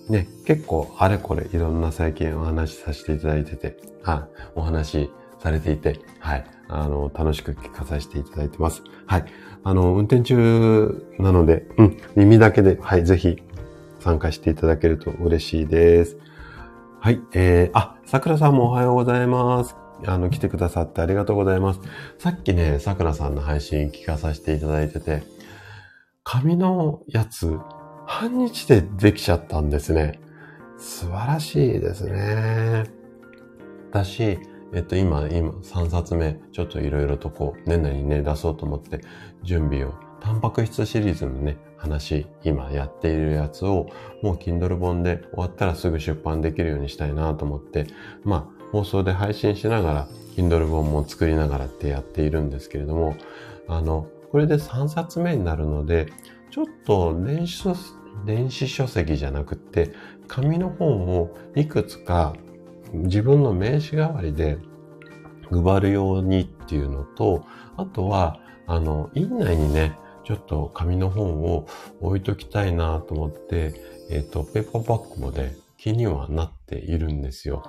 [0.08, 8.84] ね、結構あれこれいろんな最近お話しさせていただいてて、あ、お話しされていて、はい、あの、楽しく聞かさせていただいてます。
[9.08, 9.26] はい。
[9.64, 13.42] あの、運転中なので、うん、耳だけで、はい、ぜひ
[14.00, 16.18] 参加していただけると嬉しいです。
[17.00, 17.20] はい。
[17.34, 19.78] えー、あ、桜さんもおはようございます。
[20.06, 21.80] あの、来てくださってありがとうございます。
[22.20, 25.24] さっきね、桜さんの配信聞かさせていただいてて、
[26.26, 27.58] 紙のやつ、
[28.06, 30.20] 半日でできちゃったんですね。
[30.78, 32.84] 素晴らしいですね。
[33.92, 34.38] 私、
[34.74, 39.00] えっと、今、今、3冊目、ちょっといろいろとこう、年内にね、出そうと思って
[39.42, 43.88] 準備を、タンパク質シリーズのね、話、今やっているやつを、
[44.22, 47.88] もう Kindle 本で終わったらすぐ出版できるようにしたいなと思って、
[48.24, 53.16] まあ、放送で配信しながら、Kindle 本も作りながらってやっているんですけれども、
[53.68, 56.08] あの、これで3冊目になるので、
[56.52, 57.76] ちょっと電子書
[58.26, 59.94] 電子書籍じゃなくて、
[60.28, 62.34] 紙の本をいくつか
[62.94, 64.58] 自分の名刺代わりで
[65.50, 67.46] 配るようにっていうのと、
[67.78, 71.68] あとは、あの、院内にね、ちょっと紙の本を
[72.00, 73.74] 置いときたいなと思って、
[74.10, 77.64] えっ、ー、と、ペーパーバッグもね、気にはなっているんですよ。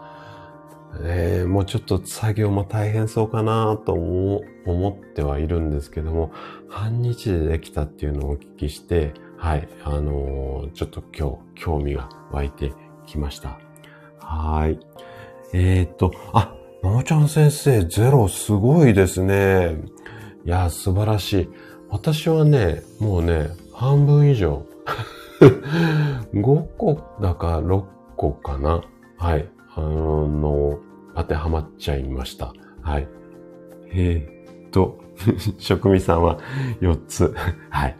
[1.04, 4.42] えー、もうちょっと作業も大変そうかなと思
[4.90, 6.32] ってはいるんですけども、
[6.68, 12.72] 半日でできたっていうのをお聞きして、はい、あのー、ちょっと今日興味が湧いて
[13.06, 13.58] きました。
[14.18, 14.78] はい。
[15.54, 19.76] えー、っと、あ、のもちゃん先生、ゼロすごいですね。
[20.44, 21.48] いや、素晴らしい。
[21.92, 24.64] 私はね、もうね、半分以上。
[26.32, 27.84] 5個だか6
[28.16, 28.82] 個かな。
[29.18, 29.46] はい。
[29.76, 30.78] あの、
[31.14, 32.54] 当てはまっちゃいました。
[32.80, 33.06] はい。
[33.92, 35.00] えー、っと、
[35.58, 36.38] 職味さんは
[36.80, 37.34] 4つ。
[37.68, 37.96] はい。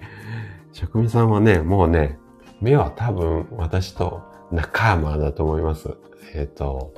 [0.73, 2.19] 職味さんはね、もうね、
[2.63, 5.91] 目は多分私と仲間だと思います。
[6.35, 6.95] えっ、と、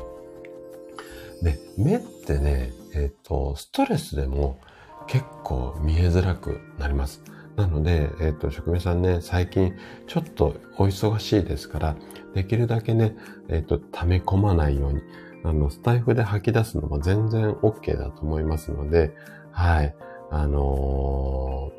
[1.42, 4.60] で、目ってね、えっ、と、ストレスでも
[5.06, 7.22] 結構見えづらくなります。
[7.56, 9.74] なので、えっ、と、職人さんね、最近
[10.06, 11.96] ちょっとお忙しいですから、
[12.34, 13.16] できるだけね、
[13.48, 15.02] えっ、と、溜め込まないように、
[15.44, 19.14] あの、スタイフで吐き出すのも全然 OK だと思いますので、
[19.52, 19.94] はい、
[20.30, 21.70] あの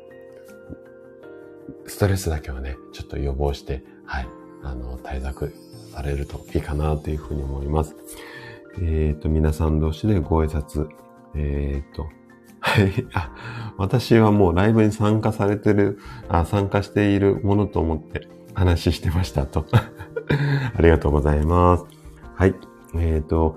[1.84, 4.28] ー、ストレスだけはね、ちょっと予防して、はい、
[4.62, 5.52] あの、対策
[5.92, 7.94] されるといいかなというふうに思います。
[8.76, 10.88] えっ、ー、と、皆さん同士でご挨拶。
[11.34, 12.08] えっ、と、
[12.76, 13.06] はい。
[13.14, 13.30] あ、
[13.78, 15.98] 私はもうライブに参加されてる、
[16.28, 19.66] あ参加しているものと思って話してましたと。
[19.72, 21.84] ありがとうございます。
[22.34, 22.54] はい。
[22.94, 23.56] えっ、ー、と、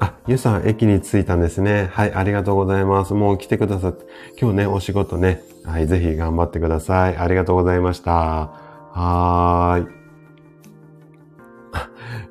[0.00, 1.90] あ、ゆさん、駅に着いたんですね。
[1.92, 3.14] はい、ありがとうございます。
[3.14, 4.06] もう来てくださって、
[4.40, 7.16] 今日ね、お仕事ね、はい、ぜひ頑張ってください。
[7.16, 8.12] ありがとうございました。
[8.12, 9.98] はーい。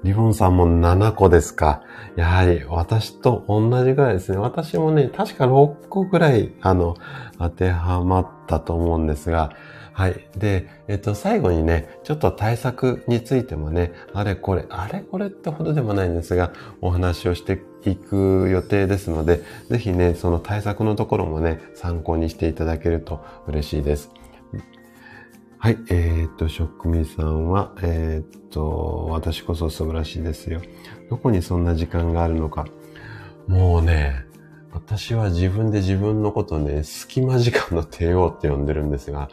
[0.04, 1.82] リボンさんも7個ですか。
[2.18, 4.39] やはり私と同じぐらいですね。
[4.39, 6.95] 私もね、確か6個ぐらい、あの、
[7.38, 9.51] 当てはまったと思うんですが、
[9.93, 10.28] はい。
[10.36, 24.11] で、えっと、最後にね、ちょっと対策についてもね、あれこれ、あれこれってほどでもないんですが、お話をしていく予定ですので、ぜひね、その対策のところもね、参考にしていただけると嬉しいです。
[25.68, 30.61] はい、えー、っと、職味さんは、えー、っと、私こそ素晴らしいですよ。
[31.09, 32.68] どこにそんな時間があるのか。
[33.47, 34.24] もうね、
[34.72, 39.30] 私は自分で自分のことね、隙間時間の帝王って呼んでるんですが、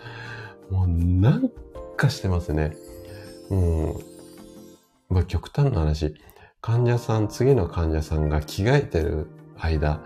[0.70, 1.49] もうなん
[1.97, 2.76] かしてますね。
[3.51, 3.95] うん。
[5.11, 6.16] まあ、極端な話。
[6.61, 10.03] 患者さん、次の患者さんが着替えてる間、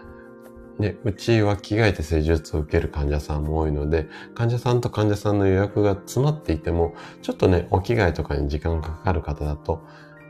[0.78, 9.80] ね、うちは着替えて施術を受ける患者さんも多いので、患者さんと患者さんの予約が詰まっていても、ちょっとね、お着替えとかに時間がかかる方だと、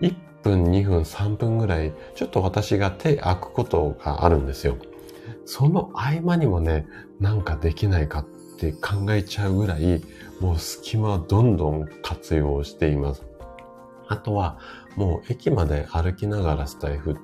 [0.01, 4.76] 1分、2分、3分ぐらい、ちょっと私が手開くことがあるんですよ。
[5.44, 6.86] その合間にもね、
[7.20, 8.24] なんかできないかっ
[8.59, 10.03] て考えちゃうぐらい、
[10.40, 13.26] もう隙間をどんどん活用しています。
[14.09, 14.59] あとは、
[14.96, 17.16] もう駅まで歩きながらスタイフ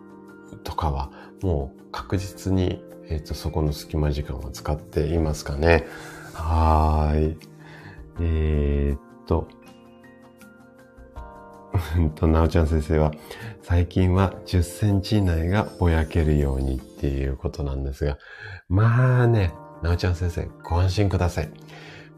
[0.63, 1.11] とかは、
[1.43, 5.87] もう確実に、えっ、と、そこの隙間時間を使っていますかね。
[6.33, 7.37] はーい。
[8.21, 9.49] えー、っと、
[12.15, 13.13] と、なおちゃん先生は、
[13.63, 18.19] 最近は10センチ以内がぼやけるようにっていうことなんですが、
[18.69, 19.53] まあね、
[19.83, 21.51] なおちゃん先生、ご安心ください。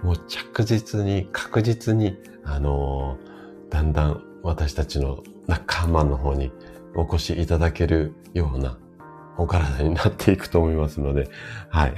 [0.02, 6.52] もう着実に、確実に、あのー、だんだん私たちの仲間の方に
[6.94, 8.78] お越しいただけるような
[9.38, 11.28] お体になっていくと思いますので、
[11.68, 11.94] はい。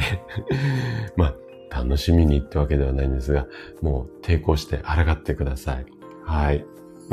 [1.16, 1.34] まあ、
[1.70, 3.46] 楽しみにってわけではないんですが、
[3.82, 5.86] もう抵抗して抗ってください。
[6.24, 6.64] はい。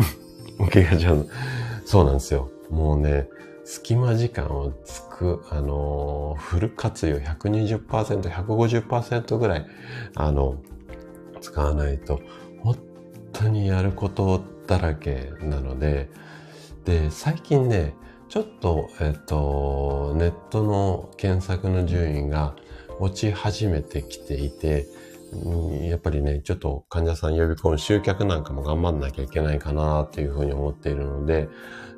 [0.60, 1.26] おけがちゃん、
[1.86, 2.50] そうなんですよ。
[2.70, 3.30] もうね、
[3.64, 9.66] 隙間時間をつく、あの、フル活用120%、150%ぐらい、
[10.16, 10.58] あの、
[11.42, 12.22] 使わないと、
[12.62, 12.78] 本
[13.34, 16.10] 当にやることだらけなので、
[16.86, 17.96] で、最近ね、
[18.36, 22.54] ちょっと、えっと、ネットの検索の順位が
[23.00, 24.88] 落ち始めてきていて、
[25.84, 31.48] やっぱりね、ちょっと患者さん呼び込む集客なんかも頑張んなきゃいけないかなっていうふうに思っているので、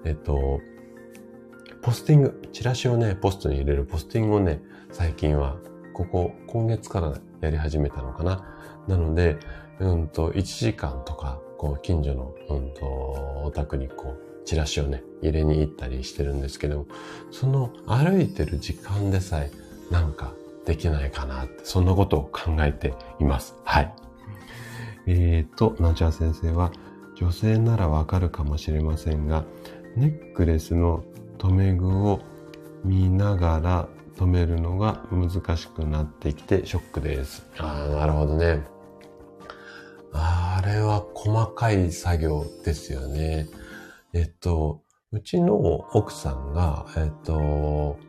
[0.05, 0.61] えっと、
[1.81, 4.61] ポスティング、チラシをね、ポストに入れるポスティングをね、
[4.91, 5.57] 最近は、
[5.95, 8.45] ここ、今月からやり始めたのかな。
[8.87, 9.37] なので、
[9.79, 12.85] うんと、1時間とか、こう、近所の、うんと、
[13.43, 16.87] お宅にこう、チラシをね、入れに行ったりしてるんですけど、
[17.31, 19.51] その歩いてる時間でさえ、
[19.91, 20.33] なんか
[20.65, 23.55] できないかなって、そんなことを考えています。
[23.65, 23.93] はい。
[25.05, 26.71] えーと、ナチャー先生は、
[27.15, 29.43] 女性ならわかるかもしれませんが、
[29.97, 31.03] ネックレスの
[31.39, 32.21] 留め具を
[32.85, 37.45] 見ながら止めるのが難しくなってきてショックです。
[37.57, 38.61] ああ、なるほどね。
[40.13, 43.47] あれは細かい作業ですよね。
[44.17, 45.55] えっと、うちの
[45.93, 47.99] 奥さんが、えっと、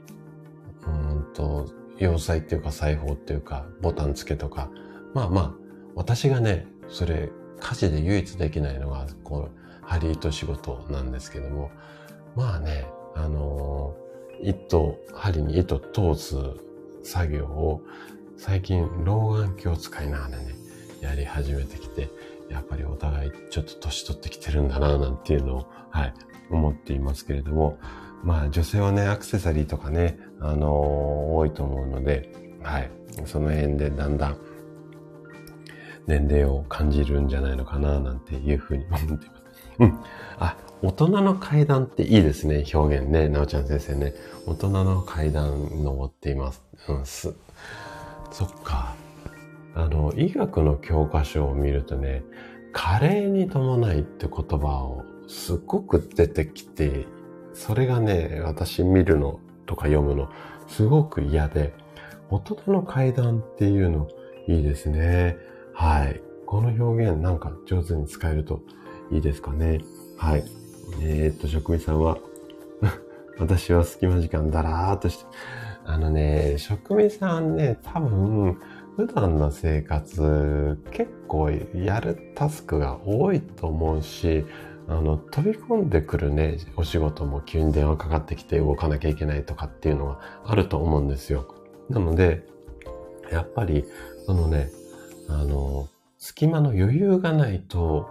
[0.86, 1.66] うんと、
[1.98, 4.70] 洋裁っていうか裁縫っていうか、ボタン付けとか、
[5.12, 5.54] まあまあ、
[5.94, 7.28] 私がね、それ、
[7.60, 11.70] 家事で唯一できないのが、こう、針糸仕事なんですけども、
[12.34, 13.94] まあね、あの
[14.40, 16.36] 糸、針に糸通す
[17.02, 17.82] 作業を、
[18.38, 20.54] 最近、老眼鏡を使いながらね、
[21.02, 22.08] やり始めてきて、
[22.50, 26.14] やっぱりお互いちょっと年取ってきてるんだな、なんていうのを、はい、
[26.50, 27.78] 思っていますけれども、
[28.22, 32.32] まあ女性はね、アクセサリーとかね、あのー、多いと思うので、
[32.62, 32.90] はい。
[33.24, 34.38] その辺でだんだん
[36.06, 39.32] 年齢を感じるんじゃないのかな、なんていうふうに思っています。
[39.80, 40.00] うん。
[40.38, 43.28] あ、大人の階段っていいですね、表現ね。
[43.28, 44.14] なおちゃん先生ね。
[44.46, 46.62] 大人の階段登っています。
[46.88, 47.34] うん、す。
[48.30, 48.94] そっか。
[49.78, 52.24] あの、医学の教科書を見るとね、
[52.72, 57.06] 加齢に伴いって言葉をすっごく出てきて
[57.58, 60.30] それがね、私見るのとか読むの、
[60.68, 61.74] すごく嫌で、
[62.30, 64.06] 大人の階段っていうの、
[64.46, 65.36] いいですね。
[65.74, 66.22] はい。
[66.46, 68.62] この表現なんか上手に使えると
[69.10, 69.80] いいですかね。
[70.16, 70.44] はい。
[71.02, 72.18] えー、っと、職味さんは、
[73.40, 75.24] 私は隙間時間だらーっとして、
[75.84, 78.56] あのね、職味さんね、多分、
[78.98, 84.44] 普段の生活、結構やるタスクが多いと思うし、
[84.88, 91.46] あの、飛び込んでくるね、お仕事も急に電話かかってきて動かなきゃいけないとかっていうのがあると思うんですよ。
[91.88, 92.44] なので、
[93.30, 93.84] やっぱり、
[94.26, 94.68] そのね、
[95.28, 98.08] あの、隙間の余裕がないと、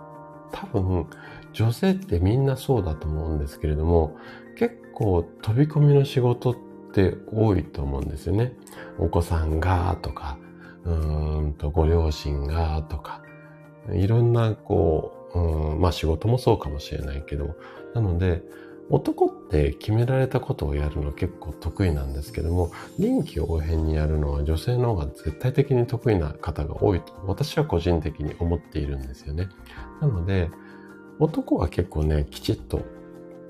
[0.53, 1.07] 多分、
[1.51, 4.15] 女性ってみんなそうだと思うんですけれども、
[4.55, 6.55] 結構飛び込みの仕事っ
[6.93, 8.53] て多いと思うんですよね。
[8.97, 10.37] お子さんがとか、
[10.87, 13.21] うーんとご両親がとか、
[13.91, 17.55] いろんなこう、うん、まあ仕事もそうかもしれないけど、
[17.93, 18.41] なので、
[18.89, 29.49] 男って決められたことをやるの結構得意なんですけども、臨機応変にやるのは女性の方が絶対的に得意な方が多いと、私は個人的に思っているんですよね。
[29.99, 30.49] なので、
[31.19, 32.79] 男は結構ね、きちっと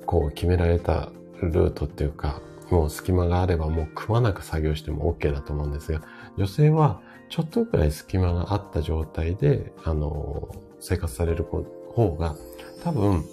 [0.07, 1.11] こう決められた
[1.41, 6.01] ルートっていうか、もう隙間があればもうくまなく作業しても OK だと思うんですが、
[6.35, 6.99] 女性は
[7.29, 10.49] ちょっとぐらい隙間があった状態で、あの、
[10.79, 12.35] 生活される方が
[12.83, 13.25] 多分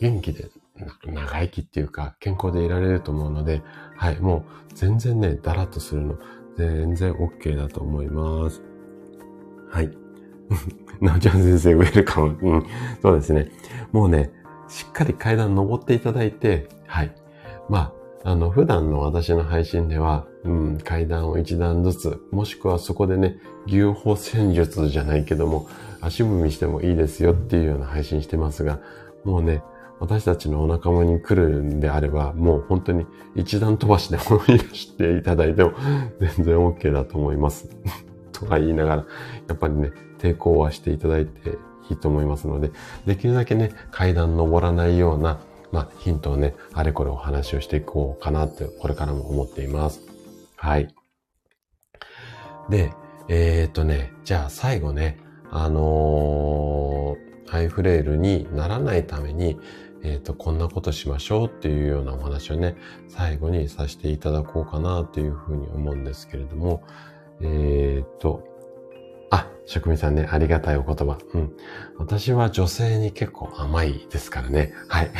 [0.00, 0.50] 元気で
[1.06, 3.62] 長生きっていうか健康でいられると思うので、
[3.96, 6.18] はい、もう全然ね、だらっとするの
[6.56, 8.62] 全然 OK だと思います。
[9.70, 9.90] はい。
[11.00, 12.38] なおちゃん先生、ウェルカム。
[12.40, 12.66] うん、
[13.02, 13.50] そうですね。
[13.92, 14.30] もうね、
[14.68, 17.14] しっかり階段登っていただいて、はい。
[17.68, 17.92] ま
[18.24, 25.68] あ、あの、普段の私の配信では、うん、階段を一段ずつ、もしくはそこでね、牛歩戦術じゃないけども、
[26.00, 28.78] 足踏みしてもいいですよっていうような配信してますが、
[29.24, 29.62] もうね、
[30.00, 35.72] 私たちのお仲間に来るんであれば、もう本当に一段飛ばしでもいらしていただいても
[36.20, 37.68] 全然 OK だと思います。
[38.32, 39.06] とか言いながら、
[39.48, 42.70] やっぱりね、抵抗はしていただいていいと思いますので、
[43.06, 45.38] できるだけね、階段登らないような、
[45.72, 50.02] まあ、ヒントをね、あれこれお話をしていこうかなって、これからも思っています。
[50.64, 50.88] はい。
[52.70, 52.94] で、
[53.28, 55.18] えー、っとね、じゃあ最後ね、
[55.50, 59.58] あのー、アイフレイルにならないために、
[60.02, 62.76] えっ、と、こんなことしましょうっていうようなお話をね、
[63.08, 66.82] 最後にさせていただこうかなというふうに思うんですけれども、
[67.42, 68.42] えっ、と、
[69.30, 71.18] あ、職人さんね、ありがたいお言葉。
[71.34, 71.52] うん。
[71.98, 74.72] 私は女性に結構甘いですからね。
[74.88, 75.10] はい。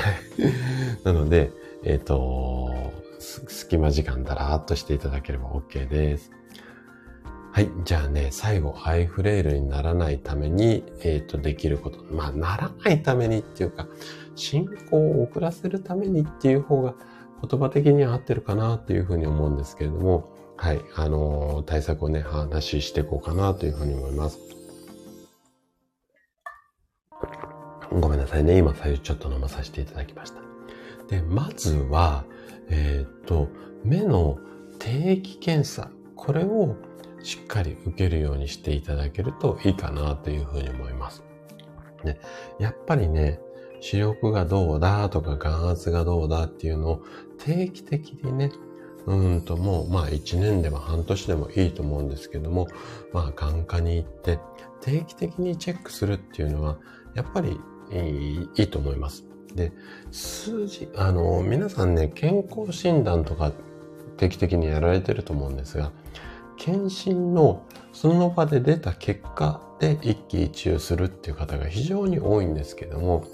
[1.05, 1.51] なので、
[1.83, 6.31] えっ、と、隙間時間だらーっとしていただければ OK です。
[7.53, 7.71] はい。
[7.85, 12.03] じゃあね、最後、ハイフレイルにならないために、えっ、ー、と、できること。
[12.13, 13.87] まあ、ならないためにっていうか、
[14.35, 16.95] 進行を遅らせるためにっていう方が
[17.49, 20.81] 言葉的には合ってるかなっていうふうに思うんですけれども、はい。
[20.97, 24.41] あのー、対策をね、話していこうかなというふうに思います。
[27.93, 28.59] ごめんなさいね。
[28.59, 30.41] 今、最初ちょっと飲まさせていただきました。
[31.09, 32.25] で、まずは、
[32.71, 33.49] えっ、ー、と、
[33.85, 34.39] 目の
[34.79, 35.91] 定期検査。
[36.17, 36.77] これを
[37.23, 41.23] しっかり受けるようにしていただけるといいかなというふうに思います。
[42.05, 42.19] ね、
[42.59, 43.41] やっぱりね、
[43.81, 47.03] 視力がどうだとか眼圧がどうだっていうのを
[47.39, 48.53] 定期的にね、
[49.07, 52.69] うんともうまあ一年でも半年でもいいと思うんですけども、
[53.13, 54.39] まあ眼科に行って
[54.81, 56.79] 定期的にチェックするっていうのは
[57.15, 57.59] やっぱり
[58.57, 59.25] いいと思います。
[59.55, 59.73] で、
[60.11, 63.53] 数字、あの、皆さんね、健康診断とか
[64.17, 65.93] 定期的にやられてると思うんですが、
[66.57, 73.25] 検診のその場で出た結果で一喜一憂するっていう方が非常に多いんですけども、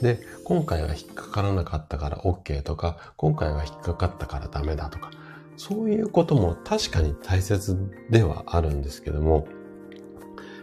[0.00, 5.10] で、今回は引っかからなかったから OK とか、今回は引っかかったからダメだとか、
[5.56, 7.76] そういうことも確かに大切
[8.10, 9.48] ではあるんですけども、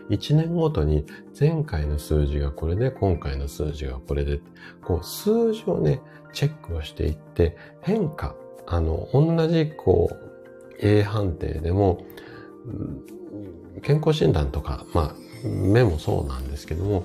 [0.10, 1.06] 1年ごとに
[1.40, 4.42] 前回の数字がこれで、今回の数字がこれで、
[4.84, 6.02] こう数字をね、
[6.34, 8.36] チェックをしていって、変化、
[8.68, 12.06] あの、同じこう、A 判定でも、
[13.82, 17.04] 健康診断とか、まあ、目もそうなんですけども、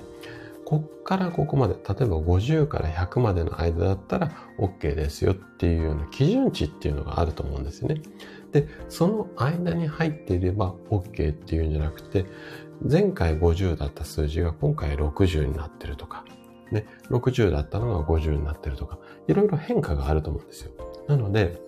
[0.65, 8.01] こっからここまで、例えば50から100までの間だったら OK ですよっていうような基準値っていうのがあると思うんですよね。
[8.51, 12.25] で、その間に入っていれば OK っていうんじゃなくて、
[12.81, 16.25] 前回50だった数字が今回60になってるとか、
[16.71, 20.71] ね、60だったのが50になってるとか、いろいろ変化があると思うんですよ。
[21.07, 21.59] なので、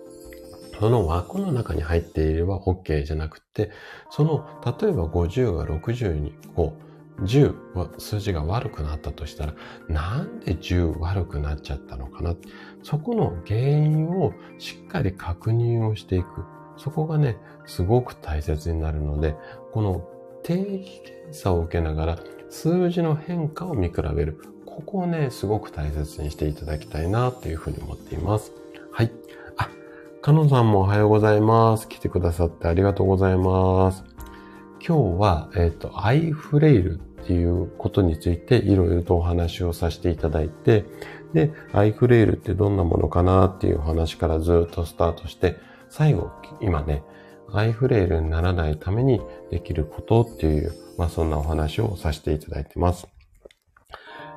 [0.80, 3.70] その枠の中に入っていれば OK じゃなくて、
[4.10, 6.74] その、例えば50が60にこ
[7.18, 9.54] う、10は数字が悪くなったとしたら、
[9.88, 12.34] なんで10悪くなっちゃったのかな。
[12.82, 16.44] そこの原因をしっかり確認をしていく。
[16.76, 19.34] そこがね、すごく大切になるので、
[19.72, 20.06] この
[20.42, 22.18] 定期検査を受けながら
[22.50, 24.38] 数字の変化を見比べる。
[24.66, 28.52] ここをね、すごく大切にしていただきたいなというふうに思っています。
[28.90, 29.12] はい。
[29.56, 29.68] あ
[30.20, 31.88] かのさんもおはようございます。
[31.88, 34.04] 来てくださってありがとうございます。
[34.86, 40.84] 今日は、えっ、ー、と、アイフレイルっていうことについていろいろとお話をさせていただいて、
[41.32, 45.56] で、アイフレイルってどんなものかなっていうお話からずっとスタートして、
[45.88, 46.30] 最後、
[46.62, 47.02] 今ね、
[47.52, 53.06] アイフレイルにならないためにできることっていう、まあそんなお話をさせていただいてます。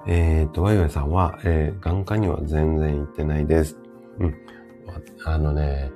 [0.08, 3.78] えっ、ー、と、ワイワイさんは、えー、眼科には全然行ってないです。
[4.20, 4.36] うん。
[5.24, 5.92] あのね、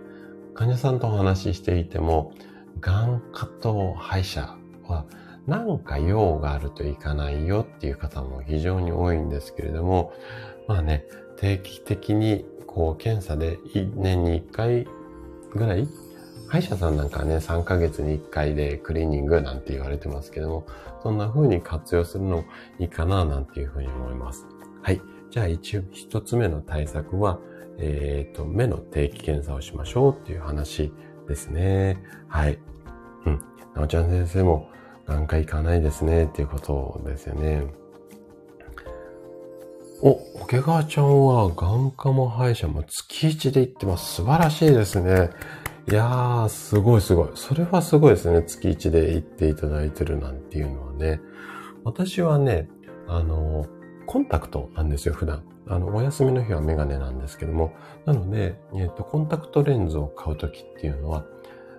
[0.56, 2.34] 患者さんとお話ししていても、
[2.80, 4.58] 眼科と歯医者
[4.88, 5.06] は
[5.46, 10.14] なんか用があるといかないよっていう方も非常に多いんですけれども、
[10.68, 11.06] まあね、
[11.38, 14.88] 定期的にこう検査で1年に1回
[15.54, 15.88] ぐらい
[16.50, 20.68] 歯医者さんなんかね、3ヶ月に1回でクリーニングなんて言われてますけども、
[21.04, 22.44] そんな風に活用するの
[22.80, 24.48] いいかななんていう風に思います。
[24.82, 25.00] はい。
[25.30, 27.40] じゃあ一一つ目の対策は、
[27.78, 30.92] えっ、ー、と、目の定期検査をしましょうっていう話
[31.28, 32.04] ですね。
[32.28, 32.58] はい。
[33.26, 33.42] うん。
[33.76, 34.70] なおちゃん先生も
[35.06, 37.64] 眼科行かないですねっていうことですよね。
[40.02, 44.16] お、桶川ちゃんは眼科も歯医者も月1で行ってます。
[44.16, 45.30] 素晴らしいですね。
[45.90, 47.30] いやー、すごいすごい。
[47.34, 48.44] それはすごいですね。
[48.44, 51.20] 月1で行っていただいてるなんていうのはね。
[51.84, 52.70] 私はね、
[53.08, 53.66] あの、
[54.06, 55.42] コンタクトなんですよ、普段。
[55.68, 57.74] あの、お休みの日はメガネなんですけども、
[58.06, 61.26] なので、えっ、と、コンタクトレンズを買うときっていうのは、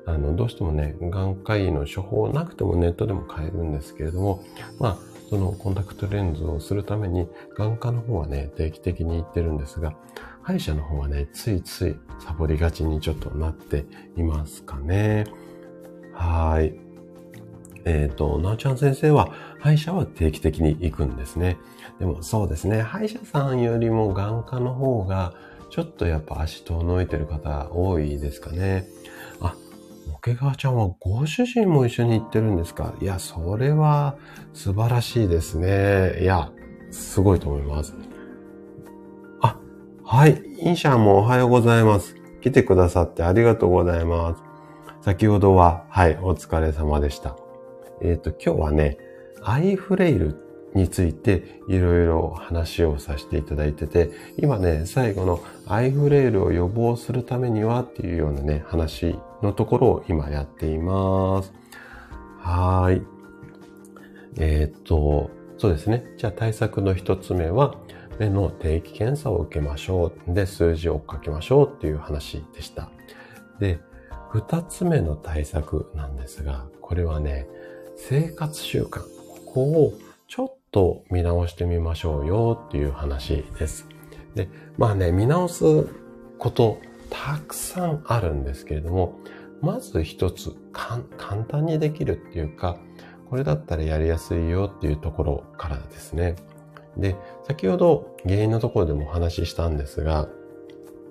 [0.06, 4.42] あの、どうしてもね、眼科医の処方なくてもネットでも買えるんですけれども、
[4.80, 4.98] まあ、
[5.28, 9.94] そのコンタクトレンズをするために、眼科の方はね、定期的に行ってるんですが、
[10.50, 13.86] 歯医者の方はね、ついついサボりがちにちょっとなって
[14.16, 15.26] いますかね。
[16.12, 16.74] はい。
[17.84, 21.56] えっ、ー、と、なおちゃん先生は、歯医者は定期的に行くんですね。
[22.00, 25.34] でもそうですね、歯医者さんよりも眼科の方が、
[25.70, 28.88] ちょっとやっぱ足遠のいてる方多いですかね。
[29.40, 29.54] あ、
[30.12, 32.92] 桶川ちゃんはご主人も一緒に行ってるんですか？
[33.00, 34.16] いや、それは
[34.52, 36.18] 素晴らしいですね。
[36.22, 36.50] いや、
[36.90, 37.94] すごいと思います。
[40.12, 40.42] はい。
[40.58, 42.16] インシャンもおはようございます。
[42.40, 44.42] 来てくださってありがとうございます。
[45.04, 47.36] 先ほどは、はい、お疲れ様でした。
[48.02, 48.98] えっ、ー、と、今日はね、
[49.40, 50.34] アイフレイル
[50.74, 61.52] についていろいろ話をさせていただいてて、今ね、最後のアイフレイルを予防するためにはっていうようなね、話のところを今やっています。
[62.40, 63.00] はい。
[64.40, 66.04] えっ、と、そうですね。
[66.16, 67.76] じゃあ対策の一つ目は、
[68.20, 70.34] 目の定期検査を受けましょう。
[70.34, 72.90] で、数字を追っかけましょうっていう話でした。
[73.58, 73.80] で、
[74.30, 77.48] 二つ目の対策なんですが、これはね、
[77.96, 79.00] 生活習慣。
[79.00, 79.94] ここを
[80.28, 83.88] ちょっと見直してみましょうよっていう話です。
[84.34, 85.88] で、まあね、見直す
[86.38, 89.18] ことたくさんあるんですけれども、
[89.62, 91.02] まず一つ簡
[91.48, 92.76] 単にできるっていうか、
[93.30, 96.36] これだったらやりやすいよっていうところからですね。
[96.96, 97.16] で、
[97.50, 100.28] 先ほど原因のところでもお話ししたんですが、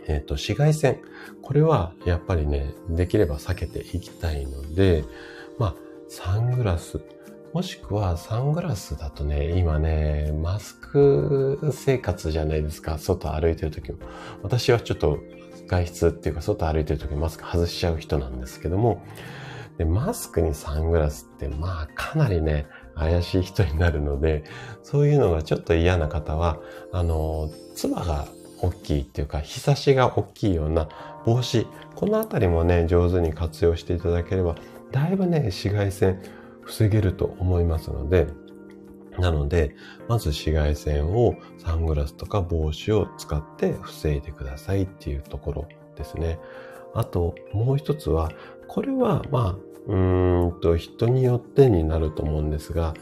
[0.07, 1.01] えっ、ー、と、紫外線。
[1.41, 5.03] これはやっぱりね、できれば避けていきたいので、
[5.57, 5.75] まあ、
[6.07, 7.01] サングラス。
[7.51, 12.99] もしくはサングラスだとね、今ね、マスク生活じゃないですか。
[12.99, 13.97] 外歩いてる時も。
[14.41, 15.19] 私はちょっと
[15.67, 19.03] 外出っていうか外歩いてる時マスク外しちゃう人なんですけども、
[19.77, 22.65] でマスクにサングラスってまあかなりね、
[22.99, 24.43] 怪しい人になるので、
[24.83, 26.59] そういうのがちょっと嫌な方は、
[26.91, 28.27] あの、つばが
[28.61, 30.89] 大きいっていうか、日差しが大きいような
[31.25, 34.55] 帽子、このあたりもね、上手に活用していただければ、
[34.91, 36.21] だいぶね、紫外線
[36.61, 38.27] 防げると思いますので、
[39.17, 39.75] なので、
[40.07, 46.39] まず紫外線をサングラスとか帽子を使って防いでくださいっていうところですね。
[46.93, 48.31] あと、もう一つは、
[48.67, 49.95] これは、まあ、う
[50.49, 52.93] んと、人によってになると思うんですが、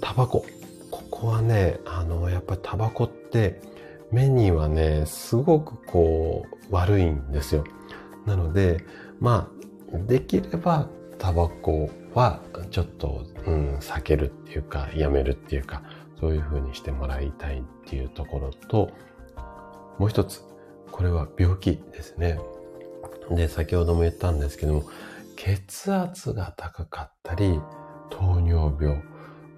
[0.00, 0.44] タバコ。
[0.90, 3.60] ここはね、あの、やっぱりタバコって、
[4.10, 7.64] 目にはね、すごくこう、悪いんですよ。
[8.24, 8.84] なので、
[9.20, 9.48] ま
[9.92, 15.82] あ、できればタバコはちょっと、うん、避けるっていうか、やめるっていうか、
[16.18, 18.90] そういう風にしてもらいたいっていうところと、
[19.98, 20.42] もう一つ、
[20.90, 22.40] これは病気ですね。
[23.30, 24.84] で、先ほども言ったんですけども、
[25.36, 27.60] 血圧が高かったり、
[28.10, 29.02] 糖尿病。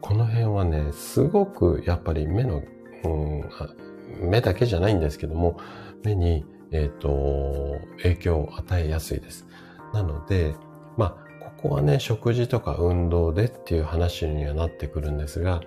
[0.00, 2.62] この辺はね、すごくやっぱり目の、
[3.04, 5.58] うん、目だけじゃないんですけども、
[6.04, 9.46] 目に、えっ、ー、と、影響を与えやすいです。
[9.94, 10.54] なので、
[10.96, 15.60] まあ、ここはね、食事とか運動でっていう話にはなってくるんですが、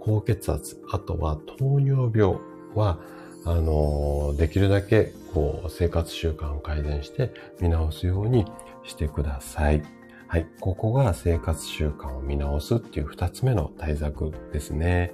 [0.00, 2.36] 高血圧、あとは糖尿病
[2.74, 2.98] は、
[3.44, 8.44] あの、できるだけ、こう、生活習慣を改善して見直すように
[8.84, 9.82] してください。
[10.28, 10.46] はい。
[10.60, 15.12] ここが生活習慣を見直すっていう二つ目の対策ですね。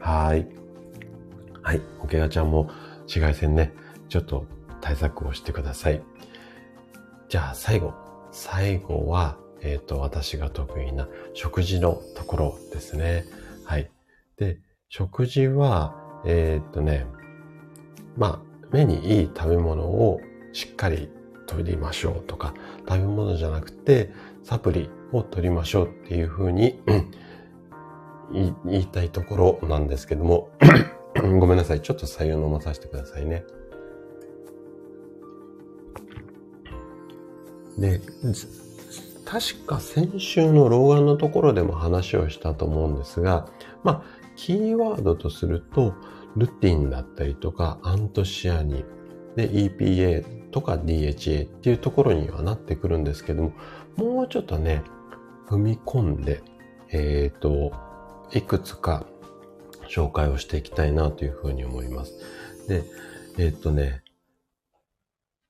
[0.00, 0.46] はい。
[1.62, 1.80] はい。
[2.02, 3.72] おけがちゃんも紫外線ね、
[4.08, 4.46] ちょっと
[4.80, 6.02] 対策をしてください。
[7.28, 7.94] じゃあ最後、
[8.30, 13.24] 最後は、えっ、ー、と、私が得意な食事のところですね。
[13.64, 13.90] はい。
[14.36, 17.06] で、食事は、えっ、ー、とね、
[18.16, 20.20] まあ、目にいい食べ物を
[20.52, 21.10] しっかり
[21.48, 22.54] 取りましょうとか、
[22.88, 24.12] 食べ物じゃなくて
[24.44, 26.78] サプリを取りましょうっていうふうに
[28.30, 30.50] 言いたいところなんですけども
[31.40, 31.80] ごめんなさい。
[31.80, 33.44] ちょっと採用飲まさせてくださいね。
[37.78, 38.00] で、
[39.24, 43.48] 確か先週の老眼のところでも話をしたと思うんですが、
[43.82, 44.02] まあ、
[44.36, 45.94] キーワードとすると、
[46.36, 48.84] ルティンだったりとか、アントシアニン、
[49.36, 53.52] で、EPA とか DHA っていうところにはなってくるんですけども、
[53.96, 54.82] もうちょっとね、
[55.48, 56.42] 踏み込んで、
[56.90, 57.72] えっ、ー、と、
[58.32, 59.06] いくつか
[59.88, 62.14] 紹介をしていきたいなというふうに思います。
[62.68, 62.84] で、
[63.38, 64.02] えっ、ー、とね、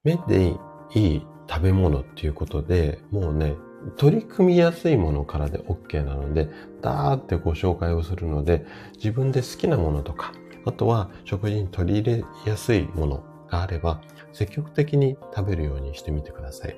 [0.04, 0.54] 目で
[0.94, 3.54] いい食べ物っていうことで、もうね、
[3.96, 6.48] 取り組みやすいものからで OK なので、
[6.82, 8.64] ダーってご紹介をするので、
[8.96, 10.32] 自分で好きなものとか、
[10.64, 14.00] あとは食事に取り入れやすいものがあれば、
[14.32, 16.76] 積極的に食べるようにしてみてください。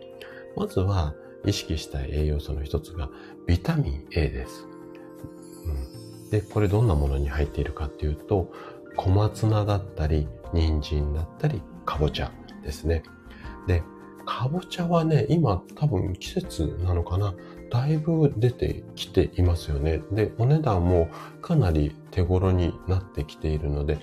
[0.57, 3.09] まずは、意識したい栄養素の一つが、
[3.47, 4.67] ビタミン A です。
[5.65, 8.53] うん、で、これどんなものに入っているかっていうと、
[8.97, 12.33] 小松菜だったり、人参だったり、かぼちゃ
[12.63, 13.03] ですね。
[13.67, 13.83] で、
[14.27, 17.35] かぼちゃはね、今多分季節なのかな
[17.71, 20.03] だいぶ出てきていますよね。
[20.13, 21.09] で、お値段も
[21.41, 23.99] かなり手頃になってきているので、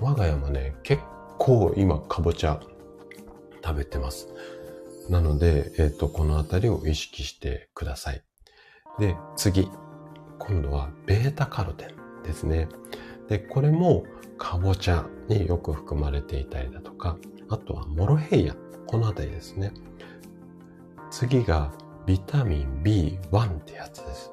[0.00, 1.02] 我が家もね、結
[1.38, 2.60] 構今かぼちゃ
[3.64, 4.28] 食べてます。
[5.08, 8.22] なので、えっ、ー、と、このあたりを意識してください。
[8.98, 9.70] で、次。
[10.38, 12.68] 今度はベータカロテンですね。
[13.28, 14.04] で、これも
[14.38, 18.56] かぼちゃによく含まれていたりだとか、あとはモロヘイヤ。
[18.86, 19.72] このあたりですね。
[21.10, 21.72] 次が
[22.06, 24.32] ビタミン B1 ってやつです。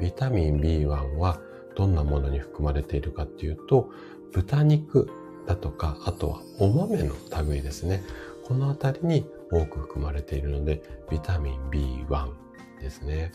[0.00, 1.40] ビタミン B1 は
[1.74, 3.90] どんなものに含まれているかっていうと、
[4.32, 5.10] 豚肉
[5.46, 7.14] だとか、あとはお豆の
[7.48, 8.04] 類ですね。
[8.48, 12.32] このあたりに多く含まれているので、ビタミン B1
[12.80, 13.30] ですね。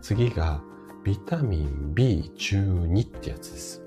[0.00, 0.62] 次が
[1.02, 3.82] ビタミン B12 ってやつです。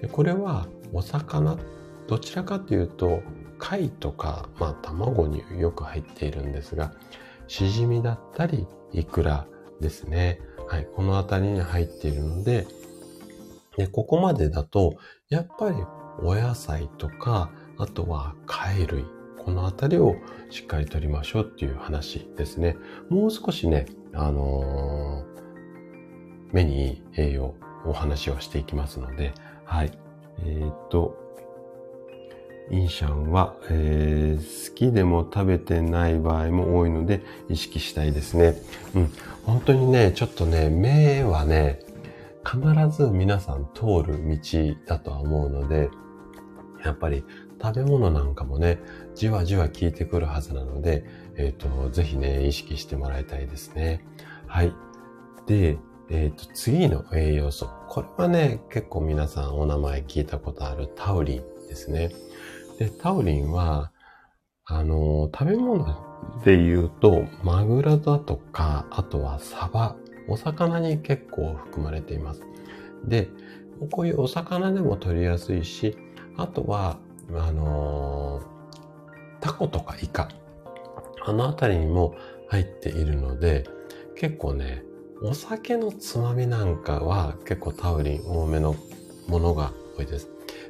[0.00, 1.58] でこれはお魚、
[2.06, 3.22] どちらかというと
[3.58, 6.92] 貝とか、まあ、卵によく入っているんですが、
[7.48, 9.46] しじみだったり、イクラ
[9.80, 10.40] ですね。
[10.68, 12.68] はい、この辺りに入っているので、
[13.76, 14.96] でここまでだと、
[15.28, 15.76] やっぱり
[16.20, 19.04] お野菜とか、あとは貝類、
[19.48, 20.16] この辺りを
[20.50, 22.76] しっかりとりましょうっていう話ですね。
[23.08, 27.54] もう少しね、あのー、目にいい栄養、
[27.86, 29.32] お話をしていきますので、
[29.64, 29.92] はい。
[30.44, 31.16] えー、っと、
[32.70, 38.54] インシャンは、えー、好きでも食べてない場合も多いので意識したいですね。
[38.94, 39.12] うん。
[39.44, 41.80] 本当にね、ちょっとね、目はね、
[42.44, 42.60] 必
[42.94, 45.88] ず皆さん通る道だとは思うので、
[46.84, 47.24] やっぱり
[47.60, 48.78] 食べ物なんかもね、
[49.18, 51.04] じわじわ効いてくるはずなので、
[51.36, 54.06] えっ、ー、と、ぜひね、意識してもらいたいですね。
[54.46, 54.72] はい。
[55.46, 55.76] で、
[56.08, 57.68] えっ、ー、と、次の栄養素。
[57.88, 62.10] これはね、結構皆さんお名前聞いたことあるタウリンですね。
[62.78, 63.90] で、タウリンは、
[64.64, 65.84] あの、食べ物
[66.44, 69.96] で言うと、マグロだとか、あとはサバ、
[70.28, 72.42] お魚に結構含まれています。
[73.04, 73.30] で、
[73.90, 75.96] こういうお魚でも取りやすいし、
[76.36, 76.98] あとは、
[77.34, 78.42] あの
[79.40, 80.28] タコとかイカ、
[81.24, 82.14] あのあたりにも
[82.48, 83.64] 入っているので、
[84.16, 84.82] 結構ね、
[85.22, 88.76] お酒のつまみなんかは結構タウリン多めの
[89.26, 90.28] ものが多いです。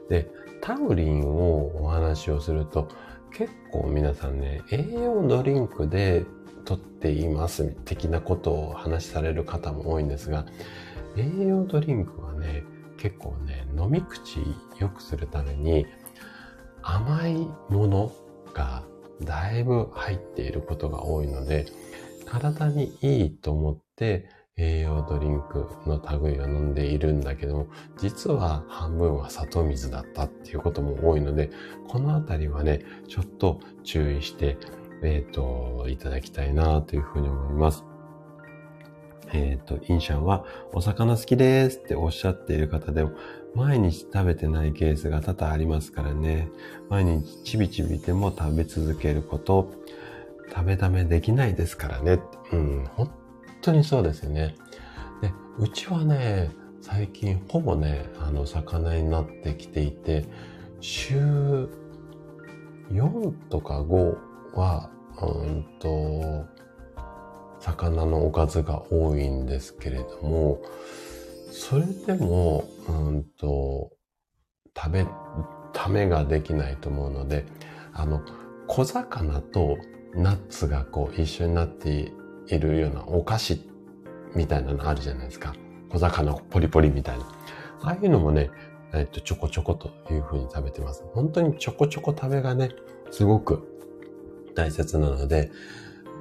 [0.08, 2.88] で、タウリンをお話をすると、
[3.32, 6.24] 結構皆さんね、栄養ドリンクで
[6.64, 10.46] 取っています的なことを話される方も多いんですが、
[11.16, 12.64] 栄養ドリンクはね、
[12.96, 14.40] 結構ね、飲み口
[14.78, 15.86] 良くするために
[16.82, 17.34] 甘い
[17.68, 18.12] もの
[18.58, 18.82] が
[19.22, 21.66] だいぶ入っていることが多いので、
[22.26, 27.66] 体にいいと思って栄養ドリンクの類を飲んでいるんだけども、
[27.98, 31.50] 実は半分は砂糖水だったっていうことも多いので、
[31.86, 34.58] このあたりはね、ちょっと注意して、
[35.02, 37.84] えっ、ー、と、いただきたいなというふうに思います。
[39.32, 43.12] えっ、ー、と、インシャンは、お魚好きですっておっしゃっている方でも、
[43.54, 46.48] 毎日食べてないケースが多々ありますからね。
[46.88, 49.70] 毎日ちびちびでも食べ続けること、
[50.54, 52.20] 食べためできないですからね。
[52.52, 53.10] うん、本
[53.60, 54.54] 当にそうですよね。
[55.20, 60.24] で、うちはね、最近ほぼね、あの、魚になってきていて、
[60.80, 61.68] 週
[62.90, 64.16] 4とか5
[64.54, 64.90] は、
[65.20, 66.46] うんと、
[67.60, 70.60] 魚のおかずが多いんですけれども、
[71.50, 73.90] それでも、うんと、
[74.76, 75.06] 食べ、
[75.72, 77.44] ためができないと思うので、
[77.92, 78.22] あの、
[78.66, 79.78] 小魚と
[80.14, 82.12] ナッツがこう一緒になって
[82.48, 83.68] いるようなお菓子
[84.34, 85.54] みたいなのあるじゃないですか。
[85.90, 87.24] 小魚ポリポリみたいな。
[87.82, 88.50] ああいうのもね、
[88.92, 91.04] えっと、ちょこちょこという風に食べてます。
[91.12, 92.70] 本当にちょこちょこ食べがね、
[93.10, 93.80] すごく
[94.54, 95.50] 大切なので、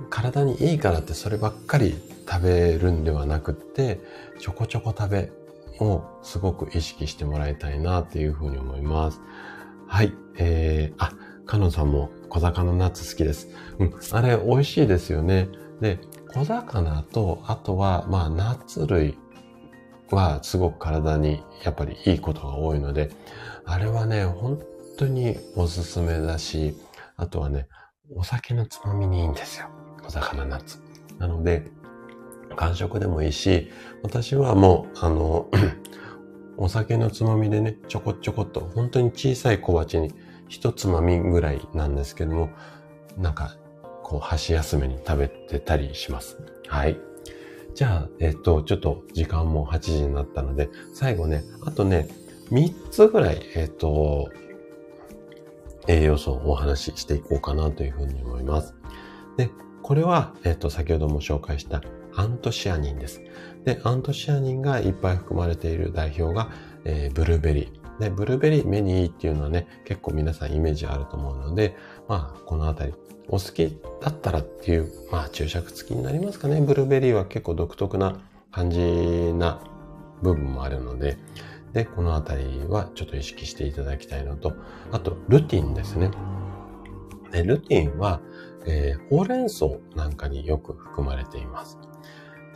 [0.10, 1.96] 体にいいからってそればっかり
[2.30, 4.00] 食べるんではなくって、
[4.40, 5.32] ちょこちょこ食べ
[5.80, 9.22] をすごく意識してもらいたいなっていうふうに思います。
[9.88, 10.14] はい。
[10.38, 11.14] えー、あ、
[11.46, 13.48] かのさんも小魚ナッツ好きです。
[13.80, 15.48] うん、あれ美味しいですよね。
[15.80, 16.00] で、
[16.34, 19.18] 小魚と、あとは、まあ、ナッツ類
[20.12, 23.10] はすごく体にやっぱりいいことが多いので、
[23.66, 24.62] あれはね、本
[24.98, 26.76] 当におすすめだし、
[27.16, 27.68] あとはね、
[28.16, 29.68] お酒のつまみにいいんですよ。
[30.04, 30.80] 小魚ナッツ。
[31.18, 31.72] なので、
[32.58, 33.72] 間食でもいいし、
[34.04, 35.50] 私はもう、あの、
[36.58, 40.14] お酒のつまみでね、ちょこちょこっと、本当に小さい小鉢に
[40.50, 42.50] 一つまみぐらいなんですけども、
[43.18, 43.56] なんか、
[44.04, 46.40] こう、箸休めに食べてたりします。
[46.68, 47.00] はい。
[47.76, 52.08] じゃあ、えっと、ちょっと時間も8時になったので、最後ね、あとね、
[52.52, 54.32] 3つぐらい、えっと、
[55.88, 58.74] 栄養素をお話ししていこうかなというふうに思います。
[59.38, 59.52] で、
[59.84, 61.82] これは、えっと、先ほども紹介した
[62.18, 63.22] アントシアニンです。
[63.64, 66.50] で、アントシアニンがいっぱい含まれている代表が、
[66.84, 68.00] えー、ブルーベリー。
[68.00, 71.76] で、ブルーベリー目にいいっていうのはね、結構皆さんイメージあると思うので、
[72.08, 72.94] まあ、このあたり、
[73.30, 76.60] お好きだったらっていう、まあ、注釈付きになりますかね。
[76.60, 78.20] ブルーベリーは結構独特な
[78.52, 78.80] 感じ
[79.34, 79.62] な
[80.24, 81.18] 部分もあるので、
[81.74, 84.54] で、このあたりはちょっと意識していただきたいのと、
[84.92, 86.10] あと、ルティンですね。
[87.32, 88.22] でルティンは、
[88.66, 91.78] えー、ほうれん草なんかによく含まれています。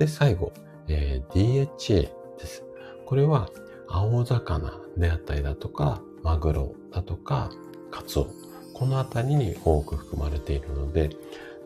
[0.01, 0.51] で、最後、
[0.87, 2.63] えー、DHA です。
[3.05, 3.51] これは、
[3.87, 7.51] 青魚であったりだとか、マグロだとか、
[7.91, 8.27] カツオ。
[8.73, 11.11] このあたりに多く含まれているので、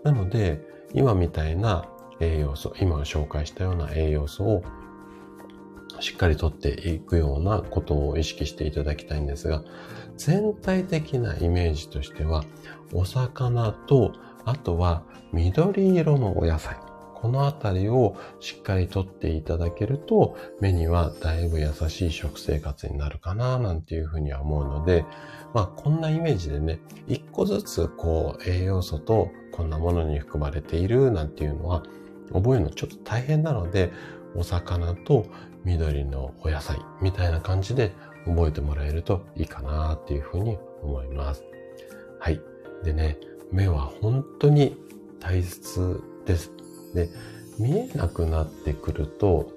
[0.03, 0.59] なので、
[0.93, 1.87] 今みたいな
[2.19, 4.63] 栄養素、今紹介したような栄養素を
[6.01, 9.63] しっかりとっていくようなことを意識していただきたいんですが、
[10.17, 12.43] 全体的なイメージとしては、
[12.91, 14.11] お魚と、
[14.43, 16.75] あとは緑色のお野菜。
[17.25, 25.05] このあたりをしっかりとっていただけると、目にはだいぶ優しい食生活になるかな、なんていうふうには思うので、
[25.51, 31.81] まあこんなイメージでね、一個ずつこう栄養素とこんなものに含まれているなんていうのは
[32.31, 33.91] 覚えるのちょっと大変なので、
[34.35, 35.25] お魚と
[35.63, 37.91] 緑のお野菜みたいな感じで
[38.27, 41.43] 覚えてもらえるといいかなっていうふうに思います。
[42.19, 42.39] はい。
[42.83, 43.17] でね、
[43.51, 44.77] 目は本当に
[45.19, 46.54] 大切です。
[46.95, 47.09] で、
[47.59, 49.51] 見えなくなってくると、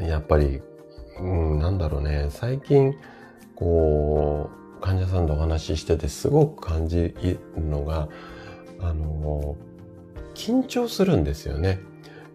[0.00, 0.62] やっぱり、
[1.20, 2.94] うん、なんだろうね、最近、
[3.54, 8.08] こう、患者さんとお話ししててすごく感じるのが、
[8.80, 9.56] あの、
[10.34, 11.80] 緊張するんですよね。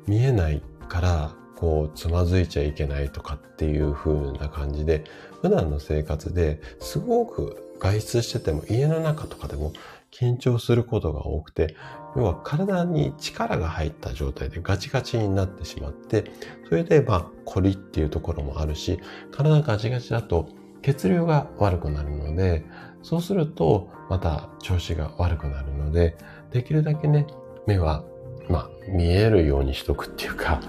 [0.07, 5.03] 見えないから、こう、つまずいちゃいけないとかっていう風な感じで、
[5.41, 9.73] 普段の生活ですごく外出してても家の中とかでも
[10.11, 11.75] 緊張することが多くて、
[12.15, 16.31] 要は体に力が入った状態でガチガチになってしまって、
[16.67, 18.99] それでまあ、コリっていうところもあるし、
[19.31, 20.49] 体ガチガチだと
[20.81, 22.65] 血流が悪くなるので、
[23.03, 26.17] そうするとまた調子が悪くなるので、
[26.51, 27.27] できるだけね、
[27.65, 28.03] 目は、
[28.49, 30.59] まあ、見えるようにしとくっていうか、